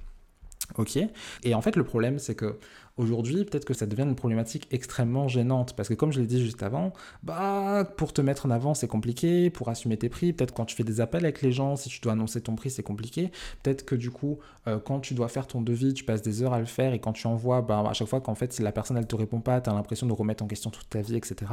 Ok? 0.77 0.99
Et 1.43 1.55
en 1.55 1.61
fait, 1.61 1.77
le 1.77 1.85
problème, 1.85 2.19
c'est 2.19 2.35
que 2.35 2.59
Aujourd'hui, 2.97 3.45
peut-être 3.45 3.65
que 3.65 3.75
ça 3.75 3.85
devient 3.85 4.03
une 4.03 4.15
problématique 4.15 4.67
extrêmement 4.71 5.27
gênante 5.27 5.75
parce 5.75 5.87
que 5.87 5.93
comme 5.93 6.11
je 6.11 6.19
l'ai 6.19 6.25
dit 6.25 6.43
juste 6.43 6.63
avant, 6.63 6.93
bah 7.23 7.87
pour 7.95 8.11
te 8.11 8.21
mettre 8.21 8.47
en 8.47 8.49
avant, 8.49 8.73
c'est 8.73 8.87
compliqué, 8.87 9.51
pour 9.51 9.69
assumer 9.69 9.97
tes 9.97 10.09
prix, 10.09 10.33
peut-être 10.33 10.53
quand 10.53 10.65
tu 10.65 10.75
fais 10.75 10.83
des 10.83 10.99
appels 10.99 11.23
avec 11.23 11.43
les 11.43 11.51
gens, 11.51 11.75
si 11.75 11.89
tu 11.89 12.01
dois 12.01 12.13
annoncer 12.13 12.41
ton 12.41 12.55
prix, 12.55 12.71
c'est 12.71 12.83
compliqué. 12.83 13.31
Peut-être 13.61 13.85
que 13.85 13.93
du 13.93 14.09
coup, 14.09 14.39
euh, 14.67 14.79
quand 14.79 14.99
tu 14.99 15.13
dois 15.13 15.27
faire 15.27 15.45
ton 15.45 15.61
devis, 15.61 15.93
tu 15.93 16.03
passes 16.03 16.23
des 16.23 16.41
heures 16.41 16.53
à 16.53 16.59
le 16.59 16.65
faire 16.65 16.93
et 16.93 16.99
quand 16.99 17.13
tu 17.13 17.27
envoies, 17.27 17.61
bah, 17.61 17.83
à 17.87 17.93
chaque 17.93 18.07
fois 18.07 18.19
qu'en 18.19 18.35
fait, 18.35 18.51
si 18.51 18.63
la 18.63 18.71
personne 18.71 18.97
elle 18.97 19.07
te 19.07 19.15
répond 19.15 19.41
pas, 19.41 19.61
tu 19.61 19.69
as 19.69 19.73
l'impression 19.73 20.07
de 20.07 20.13
remettre 20.13 20.43
en 20.43 20.47
question 20.47 20.71
toute 20.71 20.89
ta 20.89 21.01
vie, 21.01 21.15
etc. 21.15 21.51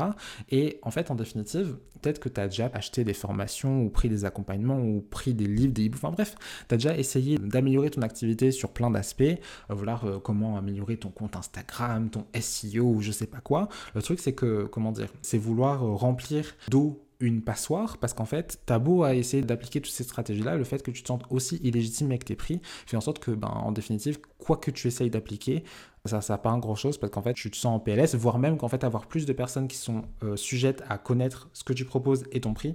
Et 0.50 0.79
en 0.82 0.91
fait, 0.91 1.11
en 1.11 1.14
définitive, 1.14 1.76
peut-être 2.00 2.20
que 2.20 2.31
tu 2.31 2.41
as 2.41 2.49
déjà 2.49 2.70
acheté 2.73 3.05
des 3.05 3.14
formations 3.14 3.82
ou 3.82 3.91
pris 3.91 4.08
des 4.08 4.25
accompagnements 4.25 4.79
ou 4.79 5.02
pris 5.02 5.35
des 5.35 5.46
livres, 5.46 5.75
des 5.75 5.88
e 5.88 5.91
enfin 5.93 6.11
bref, 6.11 6.37
tu 6.69 6.75
as 6.75 6.79
déjà 6.79 6.96
essayé 6.96 7.38
d'améliorer 7.38 7.91
ton 7.91 8.02
activité 8.02 8.50
sur 8.50 8.70
plein 8.70 8.91
d'aspects, 8.91 9.23
euh, 9.23 9.37
voilà 9.70 10.00
euh, 10.05 10.19
comment 10.19 10.56
améliorer 10.56 10.96
ton 10.96 11.11
compte 11.11 11.34
Instagram, 11.37 12.11
ton 12.11 12.27
SEO 12.39 12.85
ou 12.85 13.01
je 13.01 13.13
sais 13.13 13.27
pas 13.27 13.41
quoi. 13.41 13.69
Le 13.95 14.03
truc, 14.03 14.21
c'est 14.21 14.35
que, 14.35 14.65
comment 14.65 14.93
dire, 14.93 15.09
c'est 15.23 15.39
vouloir 15.39 15.85
euh, 15.85 15.95
remplir 15.95 16.55
d'eau 16.69 17.01
une 17.21 17.43
passoire 17.43 17.99
parce 17.99 18.13
qu'en 18.13 18.25
fait, 18.25 18.61
t'as 18.67 18.79
beau 18.79 19.03
à 19.03 19.15
essayer 19.15 19.43
d'appliquer 19.43 19.81
toutes 19.81 19.93
ces 19.93 20.05
stratégies-là, 20.05 20.57
le 20.57 20.65
fait 20.65 20.83
que 20.83 20.91
tu 20.91 21.03
te 21.03 21.09
sentes 21.09 21.25
aussi 21.31 21.57
illégitime 21.63 22.09
avec 22.09 22.25
tes 22.25 22.35
prix 22.35 22.61
fait 22.87 22.97
en 22.97 23.01
sorte 23.01 23.19
que, 23.19 23.31
ben, 23.31 23.49
en 23.49 23.73
définitive, 23.73 24.19
quoi 24.39 24.57
que 24.57 24.71
tu 24.71 24.89
essayes 24.89 25.11
d'appliquer, 25.11 25.65
ça 26.05 26.21
ça 26.21 26.37
pas 26.39 26.51
un 26.51 26.59
grand 26.59 26.75
chose 26.75 26.99
parce 26.99 27.11
qu'en 27.13 27.23
fait 27.23 27.35
tu 27.35 27.51
te 27.51 27.57
sens 27.57 27.77
en 27.77 27.81
PLS, 27.81 28.15
voire 28.15 28.39
même 28.39 28.59
qu'en 28.59 28.69
fait 28.69 28.85
avoir 28.85 29.07
plus 29.07 29.27
de 29.27 29.33
personnes 29.33 29.69
qui 29.69 29.77
sont 29.77 30.03
euh, 30.23 30.37
sujettes 30.37 30.83
à 30.89 30.99
connaître 30.99 31.49
ce 31.53 31.65
que 31.65 31.73
tu 31.73 31.85
proposes 31.85 32.25
et 32.33 32.41
ton 32.41 32.53
prix, 32.53 32.75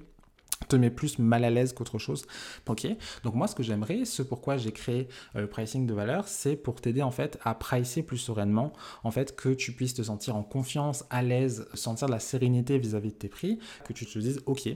te 0.70 0.76
met 0.76 0.90
plus 0.90 1.20
mal 1.20 1.44
à 1.44 1.50
l'aise 1.50 1.74
qu'autre 1.74 1.98
chose. 1.98 2.26
Ok, 2.68 2.88
donc 3.24 3.36
moi 3.36 3.48
ce 3.48 3.56
que 3.56 3.64
j'aimerais, 3.64 4.06
ce 4.06 4.22
pourquoi 4.22 4.58
j'ai 4.58 4.72
créé 4.72 5.08
euh, 5.36 5.42
le 5.42 5.48
pricing 5.48 5.86
de 5.86 5.94
valeur, 5.94 6.28
c'est 6.28 6.56
pour 6.56 6.80
t'aider 6.80 7.02
en 7.02 7.12
fait 7.12 7.38
à 7.44 7.56
pricer 7.56 8.04
plus 8.04 8.18
sereinement, 8.18 8.72
en 9.04 9.12
fait 9.12 9.36
que 9.36 9.50
tu 9.50 9.74
puisses 9.74 9.96
te 9.96 10.04
sentir 10.04 10.36
en 10.36 10.44
confiance, 10.44 11.04
à 11.10 11.22
l'aise, 11.22 11.68
sentir 11.74 12.08
de 12.08 12.14
la 12.14 12.20
sérénité 12.20 12.78
vis-à-vis 12.78 13.10
-vis 13.10 13.14
de 13.14 13.18
tes 13.18 13.30
prix, 13.30 13.60
que 13.86 13.94
tu 13.94 14.06
te 14.06 14.20
dises 14.20 14.42
ok, 14.46 14.70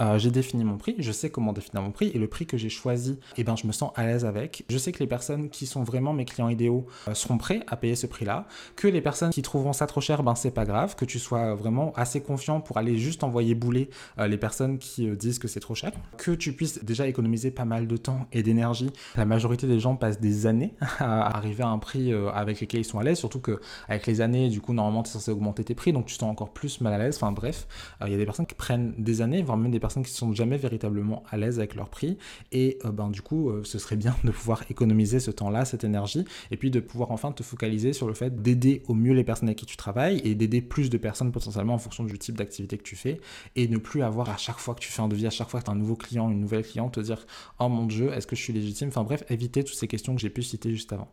euh, 0.00 0.18
j'ai 0.18 0.30
défini 0.30 0.64
mon 0.64 0.76
prix, 0.76 0.94
je 0.98 1.12
sais 1.12 1.30
comment 1.30 1.52
définir 1.52 1.82
mon 1.82 1.90
prix 1.90 2.10
et 2.14 2.18
le 2.18 2.28
prix 2.28 2.46
que 2.46 2.56
j'ai 2.56 2.68
choisi, 2.68 3.18
eh 3.36 3.44
ben, 3.44 3.56
je 3.56 3.66
me 3.66 3.72
sens 3.72 3.90
à 3.96 4.06
l'aise 4.06 4.24
avec. 4.24 4.64
Je 4.68 4.78
sais 4.78 4.92
que 4.92 5.00
les 5.00 5.06
personnes 5.06 5.50
qui 5.50 5.66
sont 5.66 5.82
vraiment 5.82 6.12
mes 6.12 6.24
clients 6.24 6.48
idéaux 6.48 6.86
euh, 7.08 7.14
seront 7.14 7.38
prêts 7.38 7.60
à 7.66 7.76
payer 7.76 7.96
ce 7.96 8.06
prix-là, 8.06 8.46
que 8.76 8.86
les 8.86 9.00
personnes 9.00 9.30
qui 9.30 9.42
trouveront 9.42 9.72
ça 9.72 9.86
trop 9.86 10.00
cher, 10.00 10.22
ben 10.22 10.34
c'est 10.34 10.50
pas 10.50 10.64
grave, 10.64 10.94
que 10.94 11.04
tu 11.04 11.18
sois 11.18 11.54
vraiment 11.54 11.92
assez 11.96 12.20
confiant 12.20 12.60
pour 12.60 12.76
aller 12.76 12.96
juste 12.96 13.24
envoyer 13.24 13.54
bouler 13.54 13.90
euh, 14.18 14.28
les 14.28 14.36
personnes 14.36 14.78
qui 14.78 15.08
disent 15.16 15.38
que 15.38 15.48
c'est 15.48 15.60
trop 15.60 15.74
cher, 15.74 15.92
que 16.16 16.30
tu 16.30 16.52
puisses 16.52 16.84
déjà 16.84 17.06
économiser 17.06 17.50
pas 17.50 17.64
mal 17.64 17.86
de 17.86 17.96
temps 17.96 18.26
et 18.32 18.42
d'énergie. 18.42 18.90
La 19.16 19.24
majorité 19.24 19.66
des 19.66 19.80
gens 19.80 19.96
passent 19.96 20.20
des 20.20 20.46
années 20.46 20.74
à 20.98 21.36
arriver 21.36 21.64
à 21.64 21.68
un 21.68 21.78
prix 21.78 22.12
avec 22.34 22.60
lequel 22.60 22.80
ils 22.80 22.84
sont 22.84 22.98
à 22.98 23.02
l'aise, 23.02 23.18
surtout 23.18 23.40
que 23.40 23.60
avec 23.88 24.06
les 24.06 24.20
années, 24.20 24.48
du 24.48 24.60
coup, 24.60 24.72
normalement, 24.72 25.02
tu 25.02 25.10
es 25.10 25.12
censé 25.12 25.30
augmenter 25.30 25.64
tes 25.64 25.74
prix, 25.74 25.92
donc 25.92 26.06
tu 26.06 26.14
te 26.14 26.20
sens 26.20 26.30
encore 26.30 26.52
plus 26.52 26.80
mal 26.80 26.92
à 26.92 26.98
l'aise. 26.98 27.16
Enfin 27.16 27.32
bref, 27.32 27.66
il 28.04 28.10
y 28.10 28.14
a 28.14 28.16
des 28.16 28.24
personnes 28.24 28.46
qui 28.46 28.54
prennent 28.54 28.94
des 28.98 29.22
années, 29.22 29.42
voire 29.42 29.56
même 29.56 29.70
des 29.70 29.77
personnes 29.80 30.02
qui 30.02 30.12
sont 30.12 30.32
jamais 30.32 30.56
véritablement 30.56 31.22
à 31.30 31.36
l'aise 31.36 31.58
avec 31.58 31.74
leur 31.74 31.88
prix. 31.88 32.18
Et 32.52 32.78
euh, 32.84 32.92
ben, 32.92 33.10
du 33.10 33.22
coup, 33.22 33.50
euh, 33.50 33.62
ce 33.64 33.78
serait 33.78 33.96
bien 33.96 34.16
de 34.24 34.30
pouvoir 34.30 34.64
économiser 34.70 35.20
ce 35.20 35.30
temps-là, 35.30 35.64
cette 35.64 35.84
énergie, 35.84 36.24
et 36.50 36.56
puis 36.56 36.70
de 36.70 36.80
pouvoir 36.80 37.10
enfin 37.10 37.32
te 37.32 37.42
focaliser 37.42 37.92
sur 37.92 38.06
le 38.06 38.14
fait 38.14 38.42
d'aider 38.42 38.82
au 38.88 38.94
mieux 38.94 39.12
les 39.12 39.24
personnes 39.24 39.48
avec 39.48 39.58
qui 39.58 39.66
tu 39.66 39.76
travailles 39.76 40.20
et 40.24 40.34
d'aider 40.34 40.60
plus 40.60 40.90
de 40.90 40.98
personnes 40.98 41.32
potentiellement 41.32 41.74
en 41.74 41.78
fonction 41.78 42.04
du 42.04 42.18
type 42.18 42.36
d'activité 42.36 42.78
que 42.78 42.82
tu 42.82 42.96
fais 42.96 43.20
et 43.56 43.68
ne 43.68 43.78
plus 43.78 44.02
avoir 44.02 44.30
à 44.30 44.36
chaque 44.36 44.58
fois 44.58 44.74
que 44.74 44.80
tu 44.80 44.90
fais 44.90 45.02
un 45.02 45.08
devis, 45.08 45.26
à 45.26 45.30
chaque 45.30 45.48
fois 45.48 45.60
que 45.60 45.66
tu 45.66 45.70
as 45.70 45.74
un 45.74 45.78
nouveau 45.78 45.96
client, 45.96 46.30
une 46.30 46.40
nouvelle 46.40 46.64
cliente, 46.64 46.94
te 46.94 47.00
dire 47.00 47.26
Oh 47.58 47.68
mon 47.68 47.86
Dieu, 47.86 48.12
est-ce 48.12 48.26
que 48.26 48.36
je 48.36 48.42
suis 48.42 48.52
légitime? 48.52 48.88
Enfin 48.88 49.04
bref, 49.04 49.24
éviter 49.28 49.64
toutes 49.64 49.76
ces 49.76 49.88
questions 49.88 50.14
que 50.14 50.20
j'ai 50.20 50.30
pu 50.30 50.42
citer 50.42 50.70
juste 50.70 50.92
avant. 50.92 51.08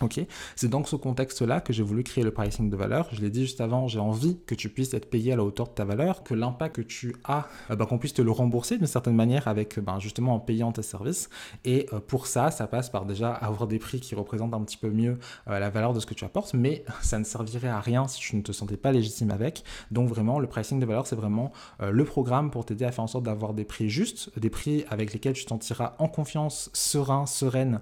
Ok, 0.00 0.20
c'est 0.56 0.68
dans 0.68 0.84
ce 0.84 0.96
contexte-là 0.96 1.60
que 1.60 1.72
j'ai 1.72 1.84
voulu 1.84 2.02
créer 2.02 2.24
le 2.24 2.32
pricing 2.32 2.68
de 2.68 2.76
valeur. 2.76 3.08
Je 3.12 3.20
l'ai 3.20 3.30
dit 3.30 3.42
juste 3.42 3.60
avant, 3.60 3.86
j'ai 3.86 4.00
envie 4.00 4.38
que 4.44 4.56
tu 4.56 4.68
puisses 4.68 4.92
être 4.92 5.08
payé 5.08 5.32
à 5.32 5.36
la 5.36 5.44
hauteur 5.44 5.68
de 5.68 5.72
ta 5.72 5.84
valeur, 5.84 6.24
que 6.24 6.34
l'impact 6.34 6.74
que 6.74 6.82
tu 6.82 7.14
as, 7.22 7.46
euh, 7.70 7.76
bah, 7.76 7.86
qu'on 7.86 7.98
puisse 7.98 8.12
te 8.12 8.20
le 8.20 8.32
rembourser 8.32 8.76
d'une 8.76 8.88
certaine 8.88 9.14
manière 9.14 9.46
avec 9.46 9.78
ben, 9.78 10.00
justement 10.00 10.34
en 10.34 10.40
payant 10.40 10.72
tes 10.72 10.82
services. 10.82 11.30
Et 11.64 11.86
euh, 11.92 12.00
pour 12.00 12.26
ça, 12.26 12.50
ça 12.50 12.66
passe 12.66 12.90
par 12.90 13.06
déjà 13.06 13.30
avoir 13.30 13.68
des 13.68 13.78
prix 13.78 14.00
qui 14.00 14.16
représentent 14.16 14.54
un 14.54 14.62
petit 14.62 14.76
peu 14.76 14.90
mieux 14.90 15.16
euh, 15.48 15.60
la 15.60 15.70
valeur 15.70 15.92
de 15.92 16.00
ce 16.00 16.06
que 16.06 16.14
tu 16.14 16.24
apportes, 16.24 16.54
mais 16.54 16.84
ça 17.00 17.20
ne 17.20 17.24
servirait 17.24 17.68
à 17.68 17.78
rien 17.78 18.08
si 18.08 18.18
tu 18.18 18.34
ne 18.34 18.42
te 18.42 18.50
sentais 18.50 18.76
pas 18.76 18.90
légitime 18.90 19.30
avec. 19.30 19.62
Donc 19.92 20.08
vraiment, 20.08 20.40
le 20.40 20.48
pricing 20.48 20.80
de 20.80 20.86
valeur, 20.86 21.06
c'est 21.06 21.14
vraiment 21.14 21.52
le 21.80 22.04
programme 22.04 22.50
pour 22.50 22.64
t'aider 22.64 22.84
à 22.84 22.90
faire 22.90 23.04
en 23.04 23.08
sorte 23.08 23.24
d'avoir 23.24 23.54
des 23.54 23.64
prix 23.64 23.88
justes, 23.88 24.36
des 24.38 24.50
prix 24.50 24.84
avec 24.90 25.12
lesquels 25.12 25.34
tu 25.34 25.44
t'en 25.44 25.58
tireras 25.58 25.94
en 25.98 26.08
confiance, 26.08 26.70
serein, 26.72 27.26
sereine, 27.26 27.80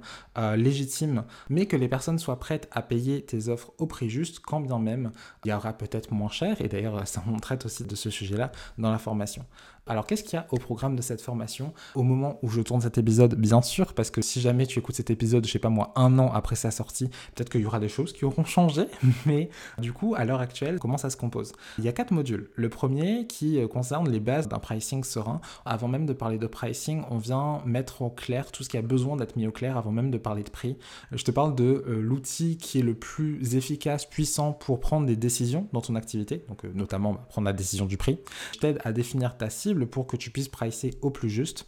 légitime, 0.57 1.25
mais 1.49 1.67
que 1.67 1.77
les 1.77 1.89
personnes 1.89 2.02
personne 2.03 2.19
soit 2.19 2.41
prête 2.41 2.69
à 2.73 2.83
payer 2.83 3.23
tes 3.25 3.47
offres 3.47 3.71
au 3.79 3.87
prix 3.87 4.11
juste, 4.11 4.41
quand 4.41 4.59
bien 4.59 4.81
même 4.81 5.13
il 5.45 5.51
y 5.51 5.55
aura 5.55 5.73
peut-être 5.73 6.13
moins 6.13 6.31
cher. 6.31 6.61
Et 6.61 6.67
d'ailleurs, 6.67 7.07
ça 7.07 7.23
on 7.33 7.39
traite 7.39 7.65
aussi 7.65 7.85
de 7.85 7.95
ce 7.95 8.11
sujet-là 8.11 8.51
dans 8.77 8.91
la 8.91 8.99
formation. 8.99 9.45
Alors 9.89 10.07
qu'est-ce 10.07 10.23
qu'il 10.23 10.35
y 10.35 10.37
a 10.37 10.47
au 10.53 10.59
programme 10.59 10.95
de 10.95 11.03
cette 11.03 11.21
formation 11.21 11.73
au 11.97 12.05
moment 12.05 12.39
où 12.43 12.49
je 12.49 12.61
tourne 12.61 12.81
cet 12.81 12.99
épisode? 12.99 13.35
Bien 13.35 13.63
sûr, 13.63 13.95
parce 13.95 14.13
que 14.13 14.23
si 14.23 14.41
jamais 14.41 14.65
tu 14.67 14.79
écoutes 14.79 14.95
cet 14.95 15.11
épisode, 15.11 15.45
je 15.45 15.51
sais 15.51 15.59
pas 15.59 15.71
moi, 15.71 15.93
un 15.97 16.21
an 16.21 16.31
après 16.33 16.55
sa 16.55 16.71
sortie, 16.71 17.09
peut-être 17.35 17.51
qu'il 17.51 17.63
y 17.63 17.67
aura 17.67 17.81
des 17.81 17.89
choses 17.89 18.13
qui 18.13 18.25
auront 18.25 18.45
changé, 18.45 18.87
mais 19.27 19.51
du 19.79 19.93
coup, 19.93 20.15
à 20.17 20.25
l'heure 20.25 20.41
actuelle, 20.41 20.79
comment 20.79 20.99
ça 20.99 21.11
se 21.11 21.17
compose? 21.17 21.53
Il 21.79 21.85
y 21.85 21.89
a 21.89 21.93
quatre 21.93 22.13
modules. 22.13 22.51
Le 22.55 22.69
premier 22.69 23.27
qui 23.27 23.59
euh, 23.59 23.67
concerne 23.67 24.09
les 24.09 24.21
bases 24.21 24.47
d'un 24.47 24.61
pricing 24.61 25.03
serein. 25.03 25.41
Avant 25.65 25.89
même 25.89 26.07
de 26.07 26.13
parler 26.13 26.39
de 26.39 26.47
pricing, 26.47 27.03
on 27.11 27.19
vient 27.19 27.61
mettre 27.67 28.03
au 28.03 28.11
clair 28.11 28.53
tout 28.53 28.63
ce 28.63 28.69
qui 28.69 28.77
a 28.77 28.83
besoin 28.83 29.17
d'être 29.17 29.35
mis 29.35 29.49
au 29.49 29.53
clair 29.53 29.77
avant 29.77 29.91
même 29.91 30.13
de 30.13 30.19
parler 30.19 30.45
de 30.45 30.51
prix. 30.51 30.77
Je 31.11 31.25
te 31.25 31.33
parle 31.33 31.57
de 31.57 31.85
euh, 31.89 32.01
l'outil 32.01 32.57
qui 32.57 32.79
est 32.79 32.83
le 32.83 32.95
plus 32.95 33.57
efficace, 33.57 34.07
puissant 34.07 34.53
pour 34.53 34.79
prendre 34.79 35.07
des 35.07 35.17
décisions 35.17 35.67
dans 35.73 35.81
ton 35.81 35.97
activité, 35.97 36.45
donc 36.49 36.65
euh, 36.65 36.71
notamment 36.73 37.15
bah, 37.15 37.27
prendre 37.29 37.47
la 37.47 37.53
décision 37.53 37.87
du 37.87 37.97
prix. 37.97 38.21
Je 38.55 38.61
t'aide 38.61 38.79
à 38.85 38.93
définir 38.93 39.37
ta 39.37 39.51
cible 39.51 39.72
pour 39.81 40.07
que 40.07 40.17
tu 40.17 40.31
puisses 40.31 40.49
pricer 40.49 40.95
au 41.03 41.11
plus 41.11 41.31
juste. 41.31 41.67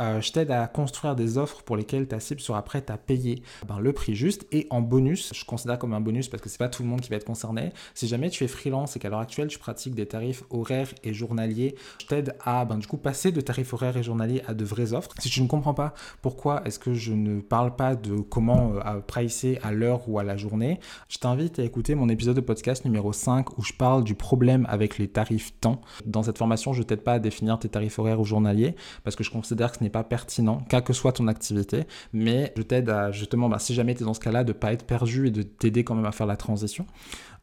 Euh, 0.00 0.20
je 0.20 0.30
t'aide 0.30 0.50
à 0.50 0.66
construire 0.66 1.16
des 1.16 1.38
offres 1.38 1.62
pour 1.62 1.76
lesquelles 1.76 2.06
ta 2.06 2.20
cible 2.20 2.40
sera 2.40 2.62
prête 2.62 2.90
à 2.90 2.98
payer 2.98 3.42
ben, 3.66 3.78
le 3.78 3.92
prix 3.92 4.14
juste. 4.14 4.46
Et 4.52 4.66
en 4.70 4.82
bonus, 4.82 5.32
je 5.34 5.44
considère 5.44 5.78
comme 5.78 5.94
un 5.94 6.00
bonus 6.00 6.28
parce 6.28 6.42
que 6.42 6.48
c'est 6.48 6.58
pas 6.58 6.68
tout 6.68 6.82
le 6.82 6.88
monde 6.88 7.00
qui 7.00 7.08
va 7.08 7.16
être 7.16 7.24
concerné. 7.24 7.72
Si 7.94 8.06
jamais 8.06 8.28
tu 8.28 8.44
es 8.44 8.48
freelance 8.48 8.96
et 8.96 8.98
qu'à 8.98 9.08
l'heure 9.08 9.20
actuelle 9.20 9.48
tu 9.48 9.58
pratiques 9.58 9.94
des 9.94 10.06
tarifs 10.06 10.42
horaires 10.50 10.92
et 11.02 11.14
journaliers, 11.14 11.76
je 12.00 12.06
t'aide 12.06 12.34
à 12.44 12.64
ben, 12.64 12.76
du 12.76 12.86
coup 12.86 12.98
passer 12.98 13.32
de 13.32 13.40
tarifs 13.40 13.72
horaires 13.72 13.96
et 13.96 14.02
journaliers 14.02 14.42
à 14.46 14.54
de 14.54 14.64
vraies 14.64 14.92
offres. 14.92 15.10
Si 15.18 15.30
tu 15.30 15.40
ne 15.40 15.46
comprends 15.46 15.74
pas 15.74 15.94
pourquoi 16.20 16.62
est-ce 16.66 16.78
que 16.78 16.92
je 16.92 17.12
ne 17.12 17.40
parle 17.40 17.74
pas 17.74 17.94
de 17.94 18.20
comment 18.20 18.74
euh, 18.74 19.00
pricer 19.00 19.58
à 19.62 19.72
l'heure 19.72 20.08
ou 20.08 20.18
à 20.18 20.24
la 20.24 20.36
journée, 20.36 20.78
je 21.08 21.18
t'invite 21.18 21.58
à 21.58 21.62
écouter 21.62 21.94
mon 21.94 22.08
épisode 22.08 22.36
de 22.36 22.40
podcast 22.40 22.84
numéro 22.84 23.12
5 23.12 23.58
où 23.58 23.62
je 23.62 23.72
parle 23.72 24.04
du 24.04 24.14
problème 24.14 24.66
avec 24.68 24.98
les 24.98 25.08
tarifs 25.08 25.58
temps. 25.60 25.80
Dans 26.04 26.22
cette 26.22 26.38
formation, 26.38 26.72
je 26.72 26.82
t'aide 26.82 27.02
pas 27.02 27.14
à 27.14 27.18
définir 27.18 27.45
tes 27.56 27.68
tarifs 27.68 27.98
horaires 27.98 28.20
ou 28.20 28.24
journaliers 28.24 28.74
parce 29.04 29.14
que 29.14 29.22
je 29.22 29.30
considère 29.30 29.70
que 29.70 29.78
ce 29.78 29.84
n'est 29.84 29.90
pas 29.90 30.04
pertinent, 30.04 30.62
quelle 30.68 30.82
que 30.82 30.92
soit 30.92 31.12
ton 31.12 31.28
activité, 31.28 31.84
mais 32.12 32.52
je 32.56 32.62
t'aide 32.62 32.90
à 32.90 33.12
justement, 33.12 33.48
bah, 33.48 33.58
si 33.60 33.74
jamais 33.74 33.94
tu 33.94 34.02
es 34.02 34.06
dans 34.06 34.14
ce 34.14 34.20
cas-là, 34.20 34.42
de 34.42 34.52
ne 34.52 34.58
pas 34.58 34.72
être 34.72 34.84
perdu 34.84 35.28
et 35.28 35.30
de 35.30 35.42
t'aider 35.42 35.84
quand 35.84 35.94
même 35.94 36.06
à 36.06 36.12
faire 36.12 36.26
la 36.26 36.36
transition. 36.36 36.86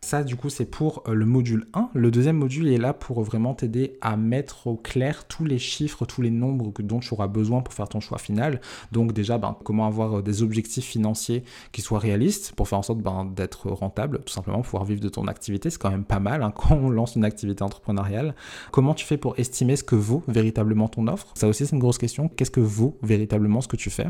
Ça, 0.03 0.25
du 0.25 0.36
coup, 0.36 0.50
c'est 0.50 0.65
pour 0.65 1.01
euh, 1.07 1.13
le 1.13 1.25
module 1.25 1.65
1. 1.74 1.91
Le 1.93 2.12
deuxième 2.12 2.36
module 2.36 2.67
est 2.67 2.77
là 2.77 2.91
pour 2.91 3.24
vraiment 3.24 3.53
t'aider 3.53 3.98
à 4.01 4.17
mettre 4.17 4.67
au 4.67 4.75
clair 4.75 5.25
tous 5.29 5.45
les 5.45 5.57
chiffres, 5.57 6.05
tous 6.05 6.22
les 6.22 6.29
nombres 6.29 6.74
dont 6.79 7.00
tu 7.00 7.13
auras 7.13 7.27
besoin 7.27 7.62
pour 7.62 7.74
faire 7.74 7.88
ton 7.88 8.01
choix 8.01 8.17
final. 8.17 8.60
Donc 8.91 9.13
déjà, 9.13 9.38
ben, 9.38 9.55
comment 9.63 9.88
avoir 9.88 10.17
euh, 10.17 10.22
des 10.22 10.43
objectifs 10.43 10.83
financiers 10.83 11.45
qui 11.72 11.81
soient 11.81 12.00
réalistes 12.00 12.51
pour 12.51 12.67
faire 12.67 12.79
en 12.79 12.81
sorte 12.81 13.00
ben, 13.00 13.24
d'être 13.33 13.69
rentable, 13.72 14.19
tout 14.25 14.33
simplement, 14.33 14.62
pouvoir 14.62 14.83
vivre 14.83 15.00
de 15.00 15.07
ton 15.07 15.25
activité. 15.27 15.69
C'est 15.69 15.81
quand 15.81 15.89
même 15.89 16.03
pas 16.03 16.19
mal 16.19 16.43
hein, 16.43 16.51
quand 16.55 16.75
on 16.75 16.89
lance 16.89 17.15
une 17.15 17.24
activité 17.24 17.63
entrepreneuriale. 17.63 18.36
Comment 18.74 18.93
tu 18.93 19.05
fais 19.05 19.15
pour 19.15 19.39
estimer 19.39 19.77
ce 19.77 19.86
que 19.86 19.95
vaut 19.95 20.22
véritablement 20.27 20.89
ton 20.89 21.07
offre? 21.07 21.27
Ça 21.36 21.48
aussi, 21.48 21.65
c'est 21.65 21.77
une 21.77 21.81
grosse 21.81 21.98
question. 21.98 22.27
Qu'est-ce 22.27 22.51
que 22.51 22.60
vaut 22.60 22.98
véritablement 23.03 23.62
ce 23.62 23.69
que 23.69 23.77
tu 23.77 23.89
fais? 23.89 24.07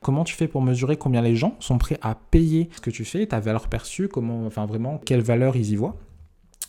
Comment 0.00 0.24
tu 0.24 0.34
fais 0.34 0.48
pour 0.48 0.62
mesurer 0.62 0.96
combien 0.96 1.20
les 1.20 1.36
gens 1.36 1.56
sont 1.60 1.76
prêts 1.76 1.98
à 2.00 2.14
payer 2.14 2.70
ce 2.74 2.80
que 2.80 2.90
tu 2.90 3.04
fais, 3.04 3.26
ta 3.26 3.38
valeur 3.38 3.68
perçue, 3.68 4.08
comment, 4.08 4.46
enfin 4.46 4.64
vraiment, 4.64 4.98
quelle 5.04 5.25
valeur 5.26 5.56
ils 5.56 5.72
y 5.72 5.76
voient. 5.76 5.96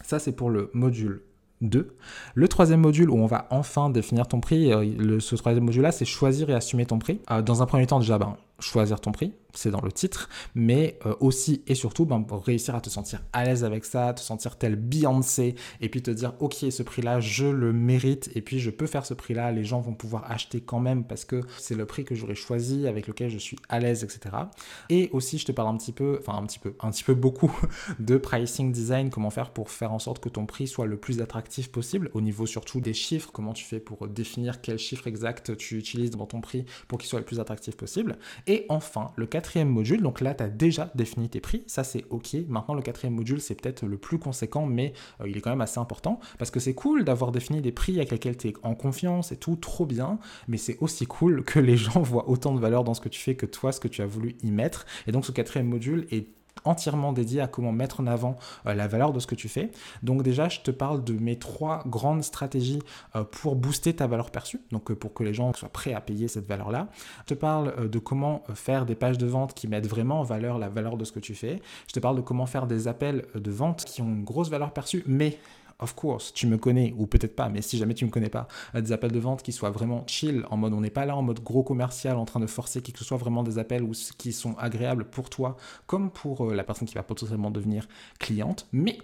Ça, 0.04 0.20
c'est 0.20 0.32
pour 0.32 0.50
le 0.50 0.70
module 0.74 1.22
2. 1.62 1.96
Le 2.36 2.48
troisième 2.48 2.82
module 2.82 3.10
où 3.10 3.16
on 3.16 3.26
va 3.26 3.48
enfin 3.50 3.90
définir 3.90 4.28
ton 4.28 4.40
prix, 4.40 4.72
euh, 4.72 5.20
ce 5.20 5.36
troisième 5.36 5.66
module-là, 5.66 5.92
c'est 5.92 6.06
choisir 6.06 6.50
et 6.50 6.54
assumer 6.54 6.86
ton 6.86 7.00
prix. 7.00 7.22
Euh, 7.32 7.42
dans 7.42 7.62
un 7.62 7.66
premier 7.66 7.88
temps, 7.88 8.00
déjà, 8.00 8.18
ben, 8.18 8.38
choisir 8.60 9.00
ton 9.00 9.12
prix, 9.12 9.34
c'est 9.54 9.72
dans 9.72 9.82
le 9.82 9.92
titre, 9.92 10.30
mais 10.56 10.98
euh, 11.06 11.16
aussi 11.20 11.64
et 11.68 11.76
surtout 11.76 12.06
ben, 12.06 12.26
réussir 12.30 12.76
à 12.76 12.82
te 12.82 12.90
sentir 12.90 13.22
à 13.34 13.44
l'aise 13.44 13.64
avec 13.64 13.86
ça, 13.86 14.14
te 14.14 14.20
sentir 14.20 14.58
tel 14.58 14.76
Beyoncé, 14.76 15.56
et 15.82 15.90
puis 15.90 16.02
te 16.02 16.12
dire 16.12 16.34
ok 16.40 16.66
ce 16.70 16.84
prix-là 16.84 17.20
je 17.20 17.48
le 17.48 17.74
mérite, 17.74 18.30
et 18.36 18.42
puis 18.42 18.60
je 18.60 18.70
peux 18.70 18.88
faire 18.88 19.06
ce 19.06 19.14
prix-là, 19.14 19.52
les 19.52 19.64
gens 19.64 19.82
vont 19.82 19.94
pouvoir 19.94 20.30
acheter 20.32 20.62
quand 20.62 20.80
même 20.80 21.04
parce 21.04 21.26
que 21.26 21.42
c'est 21.58 21.76
le 21.76 21.86
prix 21.86 22.06
que 22.06 22.16
j'aurais 22.16 22.36
choisi, 22.36 22.88
avec 22.88 23.08
lequel 23.08 23.30
je 23.30 23.38
suis 23.38 23.58
à 23.70 23.80
l'aise, 23.80 24.04
etc. 24.04 24.36
Et 24.90 25.10
aussi 25.14 25.38
je 25.38 25.46
te 25.46 25.52
parle 25.52 25.70
un 25.70 25.78
petit 25.78 25.92
peu, 25.92 26.18
enfin 26.20 26.38
un 26.38 26.46
petit 26.46 26.60
peu, 26.60 26.76
un 26.82 26.92
petit 26.92 27.04
peu 27.04 27.14
beaucoup 27.14 27.52
de 28.00 28.18
pricing 28.18 28.72
design, 28.72 29.10
comment 29.10 29.30
faire 29.30 29.52
pour 29.52 29.70
faire 29.70 29.92
en 29.92 30.00
sorte 30.00 30.20
que 30.20 30.30
ton 30.30 30.46
prix 30.46 30.68
soit 30.68 30.86
le 30.86 30.98
plus 30.98 31.22
attractif 31.22 31.72
possible, 31.72 32.10
au 32.14 32.22
niveau 32.22 32.46
surtout 32.46 32.80
des 32.80 32.94
chiffres, 32.94 33.32
comment 33.32 33.54
tu 33.54 33.66
fais 33.66 33.80
pour 33.80 34.08
définir 34.08 34.62
quel 34.62 34.78
chiffre 34.78 35.08
exact 35.08 35.58
tu 35.58 35.78
utilises 35.78 36.12
dans 36.12 36.26
ton 36.26 36.42
prix 36.42 36.66
pour 36.88 36.98
qu'il 37.00 37.10
soit 37.10 37.20
le 37.20 37.26
plus 37.26 37.40
attractif 37.40 37.76
possible. 37.76 38.18
Et 38.48 38.66
enfin, 38.70 39.12
le 39.18 39.25
quatrième 39.25 39.68
module, 39.68 40.01
donc 40.01 40.22
là, 40.22 40.34
tu 40.34 40.42
as 40.42 40.48
déjà 40.48 40.89
défini 40.96 41.27
tes 41.27 41.42
prix, 41.42 41.63
ça 41.68 41.84
c'est 41.84 42.06
OK. 42.10 42.34
Maintenant, 42.48 42.75
le 42.75 42.82
quatrième 42.82 43.13
module, 43.13 43.42
c'est 43.42 43.62
peut-être 43.62 43.86
le 43.86 43.98
plus 43.98 44.20
conséquent, 44.20 44.66
mais 44.66 44.94
euh, 45.20 45.27
il 45.27 45.38
est 45.38 45.42
quand 45.42 45.50
même 45.50 45.62
assez 45.62 45.80
important, 45.80 46.22
parce 46.39 46.50
que 46.50 46.62
c'est 46.62 46.74
cool 46.74 47.04
d'avoir 47.04 47.34
défini 47.34 47.62
des 47.62 47.74
prix 47.74 47.98
avec 47.98 48.12
lesquels 48.12 48.38
tu 48.38 48.48
es 48.48 48.54
en 48.63 48.74
confiance 48.74 49.34
et 49.34 49.38
tout, 49.38 49.58
trop 49.58 49.86
bien, 49.86 50.18
mais 50.48 50.56
c'est 50.56 50.77
aussi 50.80 51.06
cool 51.06 51.44
que 51.44 51.60
les 51.60 51.75
gens 51.75 52.01
voient 52.01 52.30
autant 52.30 52.56
de 52.56 52.60
valeur 52.62 52.86
dans 52.86 52.94
ce 52.94 53.01
que 53.01 53.10
tu 53.10 53.20
fais 53.20 53.36
que 53.36 53.46
toi, 53.46 53.74
ce 53.74 53.82
que 53.82 53.89
tu 53.89 54.01
as 54.01 54.08
voulu 54.08 54.38
y 54.42 54.51
mettre. 54.51 54.86
Et 55.08 55.12
donc, 55.12 55.25
ce 55.25 55.34
quatrième 55.34 55.68
module 55.68 56.08
est 56.12 56.37
entièrement 56.68 57.14
dédié 57.14 57.42
à 57.42 57.48
comment 57.48 57.72
mettre 57.72 58.00
en 58.00 58.08
avant 58.08 58.36
euh, 58.66 58.74
la 58.74 58.88
valeur 58.88 59.14
de 59.14 59.20
ce 59.20 59.28
que 59.28 59.36
tu 59.36 59.48
fais. 59.48 59.72
Donc 60.04 60.24
déjà, 60.24 60.50
je 60.50 60.60
te 60.62 60.72
parle 60.72 61.04
de 61.04 61.14
mes 61.14 61.38
trois 61.38 61.84
grandes 61.88 62.24
stratégies 62.24 62.82
euh, 63.16 63.24
pour 63.24 63.56
booster 63.56 63.94
ta 63.94 64.08
valeur 64.08 64.32
perçue, 64.32 64.62
donc 64.72 64.92
euh, 64.92 64.96
pour 64.96 65.14
que 65.14 65.24
les 65.24 65.34
gens 65.34 65.54
soient 65.54 65.70
prêts 65.70 65.94
à 65.94 66.02
payer 66.02 66.28
cette 66.28 66.48
valeur-là. 66.48 66.88
Je 67.22 67.34
te 67.34 67.40
parle 67.40 67.90
de 67.90 68.00
comment 68.00 68.44
faire 68.54 68.86
des 68.86 68.96
pages 68.96 69.18
de 69.18 69.28
vente 69.28 69.54
qui 69.54 69.68
mettent 69.68 69.88
vraiment 69.88 70.20
en 70.20 70.24
valeur 70.24 70.60
la 70.60 70.70
valeur 70.70 70.98
de 70.98 71.06
ce 71.06 71.12
que 71.12 71.20
tu 71.20 71.36
fais. 71.36 71.62
Je 71.88 71.94
te 71.94 72.00
parle 72.00 72.18
de 72.18 72.22
comment 72.22 72.46
faire 72.46 72.68
des 72.68 72.88
appels 72.88 73.26
de 73.36 73.52
vente 73.52 73.86
qui 73.86 74.02
ont 74.02 74.08
une 74.08 74.24
grosse 74.24 74.50
valeur 74.50 74.72
perçue, 74.72 75.04
mais 75.08 75.38
of 75.80 75.94
course, 75.96 76.34
tu 76.34 76.48
me 76.48 76.58
connais, 76.58 76.94
ou 76.98 77.06
peut-être 77.06 77.36
pas, 77.36 77.50
mais 77.50 77.62
si 77.62 77.78
jamais 77.78 77.94
tu 77.94 78.06
me 78.06 78.10
connais 78.10 78.30
pas, 78.30 78.48
des 78.74 78.92
appels 78.92 79.12
de 79.12 79.20
vente 79.20 79.44
qui 79.44 79.52
soient 79.52 79.70
vraiment 79.70 80.04
chill, 80.08 80.46
en 80.50 80.58
mode 80.58 80.74
on 80.74 80.82
n'est 80.82 80.90
pas 80.90 81.06
là 81.06 81.16
en 81.16 81.22
mode 81.22 81.42
gros 81.42 81.64
commercial, 81.64 82.18
en 82.18 82.26
train 82.26 82.40
de 82.40 82.48
forcer 82.48 82.82
qui 82.82 82.92
que 82.92 83.00
ce 83.00 83.06
soit 83.06 83.18
vraiment 83.18 83.44
des 83.44 83.60
appels 83.60 83.84
ou 83.84 83.92
qui 84.18 84.34
sont 84.34 84.56
agréables 84.58 85.06
pour 85.06 85.30
toi, 85.30 85.58
comme 85.86 86.10
pour 86.12 86.46
euh, 86.46 86.56
la 86.56 86.64
personne 86.64 86.88
qui 86.88 86.96
va 86.96 87.04
potentiellement 87.04 87.52
devenir 87.52 87.88
cliente, 88.20 88.68
mais 88.72 88.98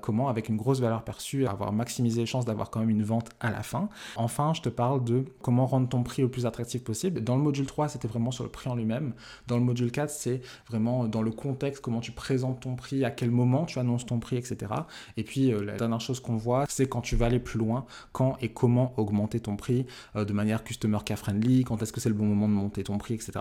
comment, 0.00 0.28
avec 0.28 0.48
une 0.48 0.56
grosse 0.56 0.80
valeur 0.80 1.02
perçue, 1.02 1.46
avoir 1.46 1.72
maximisé 1.72 2.20
les 2.20 2.26
chances 2.26 2.44
d'avoir 2.44 2.70
quand 2.70 2.80
même 2.80 2.90
une 2.90 3.02
vente 3.02 3.30
à 3.40 3.50
la 3.50 3.62
fin. 3.62 3.88
Enfin, 4.16 4.52
je 4.54 4.60
te 4.60 4.68
parle 4.68 5.04
de 5.04 5.24
comment 5.42 5.66
rendre 5.66 5.88
ton 5.88 6.02
prix 6.02 6.22
le 6.22 6.30
plus 6.30 6.46
attractif 6.46 6.84
possible. 6.84 7.22
Dans 7.22 7.36
le 7.36 7.42
module 7.42 7.66
3, 7.66 7.88
c'était 7.88 8.08
vraiment 8.08 8.30
sur 8.30 8.44
le 8.44 8.50
prix 8.50 8.70
en 8.70 8.76
lui-même. 8.76 9.14
Dans 9.46 9.56
le 9.56 9.64
module 9.64 9.90
4, 9.90 10.10
c'est 10.10 10.40
vraiment 10.68 11.06
dans 11.06 11.22
le 11.22 11.30
contexte, 11.30 11.82
comment 11.82 12.00
tu 12.00 12.12
présentes 12.12 12.60
ton 12.60 12.76
prix, 12.76 13.04
à 13.04 13.10
quel 13.10 13.30
moment 13.30 13.64
tu 13.64 13.78
annonces 13.78 14.06
ton 14.06 14.18
prix, 14.18 14.36
etc. 14.36 14.72
Et 15.16 15.24
puis, 15.24 15.52
euh, 15.52 15.62
la 15.64 15.76
dernière 15.76 16.00
chose 16.00 16.20
qu'on 16.20 16.36
voit, 16.36 16.66
c'est 16.68 16.86
quand 16.86 17.00
tu 17.00 17.16
vas 17.16 17.26
aller 17.26 17.40
plus 17.40 17.58
loin, 17.58 17.84
quand 18.12 18.36
et 18.40 18.50
comment 18.50 18.92
augmenter 18.96 19.40
ton 19.40 19.56
prix 19.56 19.86
euh, 20.16 20.24
de 20.24 20.32
manière 20.32 20.64
customer 20.64 20.98
care 21.04 21.18
friendly, 21.18 21.64
quand 21.64 21.82
est-ce 21.82 21.92
que 21.92 22.00
c'est 22.00 22.08
le 22.08 22.14
bon 22.14 22.26
moment 22.26 22.48
de 22.48 22.54
monter 22.54 22.84
ton 22.84 22.98
prix, 22.98 23.14
etc. 23.14 23.32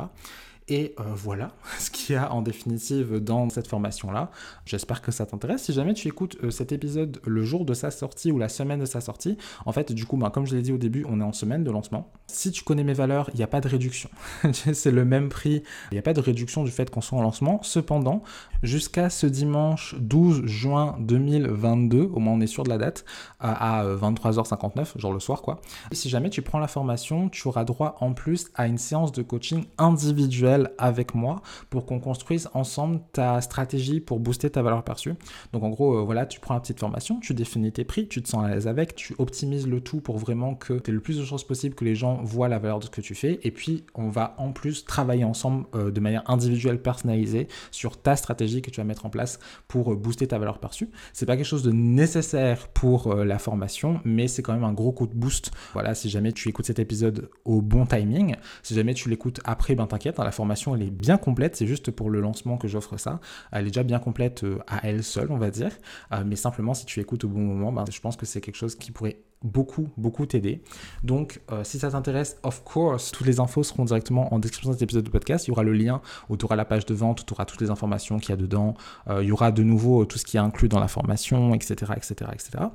Et 0.71 0.95
euh, 1.01 1.03
voilà 1.13 1.51
ce 1.79 1.91
qu'il 1.91 2.15
y 2.15 2.17
a 2.17 2.31
en 2.31 2.41
définitive 2.41 3.17
dans 3.17 3.49
cette 3.49 3.67
formation-là. 3.67 4.31
J'espère 4.65 5.01
que 5.01 5.11
ça 5.11 5.25
t'intéresse. 5.25 5.63
Si 5.63 5.73
jamais 5.73 5.93
tu 5.93 6.07
écoutes 6.07 6.37
euh, 6.45 6.49
cet 6.49 6.71
épisode 6.71 7.19
le 7.25 7.43
jour 7.43 7.65
de 7.65 7.73
sa 7.73 7.91
sortie 7.91 8.31
ou 8.31 8.39
la 8.39 8.47
semaine 8.47 8.79
de 8.79 8.85
sa 8.85 9.01
sortie, 9.01 9.37
en 9.65 9.73
fait, 9.73 9.91
du 9.91 10.05
coup, 10.05 10.15
ben, 10.15 10.29
comme 10.29 10.47
je 10.47 10.55
l'ai 10.55 10.61
dit 10.61 10.71
au 10.71 10.77
début, 10.77 11.05
on 11.09 11.19
est 11.19 11.23
en 11.25 11.33
semaine 11.33 11.65
de 11.65 11.71
lancement. 11.71 12.09
Si 12.27 12.53
tu 12.53 12.63
connais 12.63 12.85
mes 12.85 12.93
valeurs, 12.93 13.29
il 13.33 13.37
n'y 13.37 13.43
a 13.43 13.47
pas 13.47 13.59
de 13.59 13.67
réduction. 13.67 14.09
C'est 14.53 14.91
le 14.91 15.03
même 15.03 15.27
prix. 15.27 15.61
Il 15.91 15.95
n'y 15.95 15.99
a 15.99 16.03
pas 16.03 16.13
de 16.13 16.21
réduction 16.21 16.63
du 16.63 16.71
fait 16.71 16.89
qu'on 16.89 17.01
soit 17.01 17.17
en 17.19 17.21
lancement. 17.21 17.59
Cependant, 17.63 18.23
jusqu'à 18.63 19.09
ce 19.09 19.27
dimanche 19.27 19.95
12 19.99 20.45
juin 20.45 20.95
2022, 21.01 22.11
au 22.13 22.19
moins 22.19 22.35
on 22.35 22.39
est 22.39 22.47
sûr 22.47 22.63
de 22.63 22.69
la 22.69 22.77
date, 22.77 23.03
à 23.41 23.83
23h59, 23.83 24.97
genre 24.97 25.11
le 25.11 25.19
soir 25.19 25.41
quoi. 25.41 25.59
si 25.91 26.09
jamais 26.09 26.29
tu 26.29 26.41
prends 26.41 26.59
la 26.59 26.67
formation, 26.67 27.27
tu 27.27 27.47
auras 27.47 27.65
droit 27.65 27.97
en 27.99 28.13
plus 28.13 28.47
à 28.55 28.67
une 28.67 28.77
séance 28.77 29.11
de 29.11 29.21
coaching 29.21 29.65
individuelle 29.77 30.60
avec 30.77 31.15
moi 31.15 31.41
pour 31.69 31.85
qu'on 31.85 31.99
construise 31.99 32.49
ensemble 32.53 33.01
ta 33.13 33.41
stratégie 33.41 33.99
pour 33.99 34.19
booster 34.19 34.49
ta 34.49 34.61
valeur 34.61 34.83
perçue. 34.83 35.13
Donc 35.53 35.63
en 35.63 35.69
gros, 35.69 35.97
euh, 35.97 36.03
voilà, 36.03 36.25
tu 36.25 36.39
prends 36.39 36.53
la 36.53 36.59
petite 36.59 36.79
formation, 36.79 37.19
tu 37.19 37.33
définis 37.33 37.71
tes 37.71 37.83
prix, 37.83 38.07
tu 38.07 38.21
te 38.21 38.29
sens 38.29 38.45
à 38.45 38.49
l'aise 38.49 38.67
avec, 38.67 38.95
tu 38.95 39.15
optimises 39.17 39.67
le 39.67 39.81
tout 39.81 40.01
pour 40.01 40.17
vraiment 40.17 40.55
que 40.55 40.73
tu 40.73 40.91
aies 40.91 40.93
le 40.93 40.99
plus 40.99 41.17
de 41.17 41.23
chances 41.23 41.45
possible 41.45 41.75
que 41.75 41.85
les 41.85 41.95
gens 41.95 42.21
voient 42.23 42.49
la 42.49 42.59
valeur 42.59 42.79
de 42.79 42.85
ce 42.85 42.89
que 42.89 43.01
tu 43.01 43.15
fais. 43.15 43.39
Et 43.43 43.51
puis, 43.51 43.85
on 43.95 44.09
va 44.09 44.35
en 44.37 44.51
plus 44.51 44.85
travailler 44.85 45.23
ensemble 45.23 45.65
euh, 45.75 45.91
de 45.91 45.99
manière 45.99 46.23
individuelle, 46.29 46.81
personnalisée 46.81 47.47
sur 47.71 48.01
ta 48.01 48.15
stratégie 48.15 48.61
que 48.61 48.69
tu 48.69 48.79
vas 48.79 48.85
mettre 48.85 49.05
en 49.05 49.09
place 49.09 49.39
pour 49.67 49.91
euh, 49.91 49.95
booster 49.95 50.27
ta 50.27 50.37
valeur 50.37 50.59
perçue. 50.59 50.89
C'est 51.13 51.25
pas 51.25 51.37
quelque 51.37 51.45
chose 51.45 51.63
de 51.63 51.71
nécessaire 51.71 52.67
pour 52.69 53.13
la 53.15 53.39
formation, 53.39 53.99
mais 54.03 54.27
c'est 54.27 54.41
quand 54.41 54.53
même 54.53 54.63
un 54.63 54.73
gros 54.73 54.91
coup 54.91 55.07
de 55.07 55.13
boost. 55.13 55.51
Voilà, 55.73 55.95
si 55.95 56.09
jamais 56.09 56.31
tu 56.31 56.49
écoutes 56.49 56.65
cet 56.65 56.79
épisode 56.79 57.29
au 57.45 57.61
bon 57.61 57.85
timing, 57.85 58.35
si 58.63 58.75
jamais 58.75 58.93
tu 58.93 59.09
l'écoutes 59.09 59.39
après, 59.43 59.75
ben 59.75 59.87
t'inquiète, 59.87 60.19
hein, 60.19 60.23
la 60.23 60.31
formation 60.31 60.40
elle 60.75 60.81
est 60.81 60.91
bien 60.91 61.17
complète. 61.17 61.55
C'est 61.55 61.67
juste 61.67 61.91
pour 61.91 62.09
le 62.09 62.21
lancement 62.21 62.57
que 62.57 62.67
j'offre 62.67 62.97
ça. 62.97 63.19
Elle 63.51 63.67
est 63.67 63.71
déjà 63.71 63.83
bien 63.83 63.99
complète 63.99 64.43
euh, 64.43 64.59
à 64.67 64.87
elle 64.87 65.03
seule, 65.03 65.31
on 65.31 65.37
va 65.37 65.51
dire. 65.51 65.71
Euh, 66.13 66.23
mais 66.25 66.35
simplement, 66.35 66.73
si 66.73 66.85
tu 66.85 66.99
écoutes 66.99 67.23
au 67.23 67.29
bon 67.29 67.41
moment, 67.41 67.71
ben, 67.71 67.85
je 67.89 67.99
pense 67.99 68.15
que 68.15 68.25
c'est 68.25 68.41
quelque 68.41 68.55
chose 68.55 68.75
qui 68.75 68.91
pourrait 68.91 69.17
beaucoup, 69.43 69.89
beaucoup 69.97 70.25
t'aider. 70.25 70.61
Donc, 71.03 71.41
euh, 71.51 71.63
si 71.63 71.79
ça 71.79 71.89
t'intéresse, 71.89 72.37
of 72.43 72.63
course, 72.63 73.11
toutes 73.11 73.25
les 73.25 73.39
infos 73.39 73.63
seront 73.63 73.85
directement 73.85 74.33
en 74.33 74.39
description 74.39 74.69
de 74.69 74.75
cet 74.75 74.83
épisode 74.83 75.03
de 75.03 75.09
podcast. 75.09 75.47
Il 75.47 75.49
y 75.49 75.51
aura 75.51 75.63
le 75.63 75.73
lien 75.73 76.01
où 76.29 76.37
tu 76.37 76.45
auras 76.45 76.55
la 76.55 76.65
page 76.65 76.85
de 76.85 76.93
vente, 76.93 77.25
tu 77.25 77.33
auras 77.33 77.45
toutes 77.45 77.61
les 77.61 77.69
informations 77.69 78.19
qu'il 78.19 78.29
y 78.29 78.33
a 78.33 78.35
dedans. 78.35 78.75
Euh, 79.09 79.23
il 79.23 79.29
y 79.29 79.31
aura 79.31 79.51
de 79.51 79.63
nouveau 79.63 80.05
tout 80.05 80.17
ce 80.17 80.25
qui 80.25 80.37
est 80.37 80.39
inclus 80.39 80.69
dans 80.69 80.79
la 80.79 80.87
formation, 80.87 81.53
etc., 81.55 81.93
etc., 81.95 82.13
etc. 82.33 82.65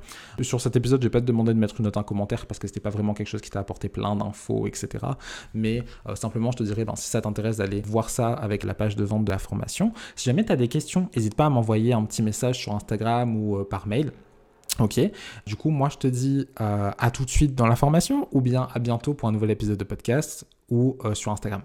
Sur 0.41 0.59
cet 0.59 0.75
épisode, 0.75 1.01
je 1.01 1.07
vais 1.07 1.11
pas 1.11 1.21
te 1.21 1.25
demander 1.25 1.53
de 1.53 1.59
mettre 1.59 1.75
une 1.79 1.85
note, 1.85 1.97
en 1.97 2.03
commentaire 2.03 2.45
parce 2.45 2.59
que 2.59 2.67
c'était 2.67 2.79
pas 2.79 2.89
vraiment 2.89 3.13
quelque 3.13 3.27
chose 3.27 3.41
qui 3.41 3.49
t'a 3.49 3.59
apporté 3.59 3.89
plein 3.89 4.15
d'infos, 4.15 4.67
etc. 4.67 5.05
Mais 5.53 5.83
euh, 6.07 6.15
simplement, 6.15 6.51
je 6.51 6.57
te 6.57 6.63
dirais, 6.63 6.85
ben, 6.85 6.95
si 6.95 7.09
ça 7.09 7.21
t'intéresse 7.21 7.57
d'aller 7.57 7.81
voir 7.81 8.09
ça 8.09 8.33
avec 8.33 8.63
la 8.63 8.73
page 8.73 8.95
de 8.95 9.03
vente 9.03 9.25
de 9.25 9.31
la 9.31 9.39
formation. 9.39 9.93
Si 10.15 10.25
jamais 10.25 10.43
tu 10.43 10.51
as 10.51 10.57
des 10.57 10.67
questions, 10.67 11.09
n'hésite 11.15 11.35
pas 11.35 11.45
à 11.45 11.49
m'envoyer 11.49 11.93
un 11.93 12.03
petit 12.03 12.21
message 12.21 12.59
sur 12.59 12.75
Instagram 12.75 13.35
ou 13.35 13.63
par 13.63 13.87
mail. 13.87 14.11
Ok, 14.79 14.99
du 15.45 15.55
coup, 15.55 15.69
moi 15.69 15.89
je 15.89 15.97
te 15.97 16.07
dis 16.07 16.47
euh, 16.61 16.91
à 16.97 17.11
tout 17.11 17.25
de 17.25 17.29
suite 17.29 17.55
dans 17.55 17.67
la 17.67 17.75
formation 17.75 18.27
ou 18.31 18.41
bien 18.41 18.67
à 18.73 18.79
bientôt 18.79 19.13
pour 19.13 19.27
un 19.27 19.31
nouvel 19.31 19.51
épisode 19.51 19.77
de 19.77 19.83
podcast 19.83 20.45
ou 20.69 20.97
euh, 21.03 21.13
sur 21.13 21.31
Instagram. 21.31 21.61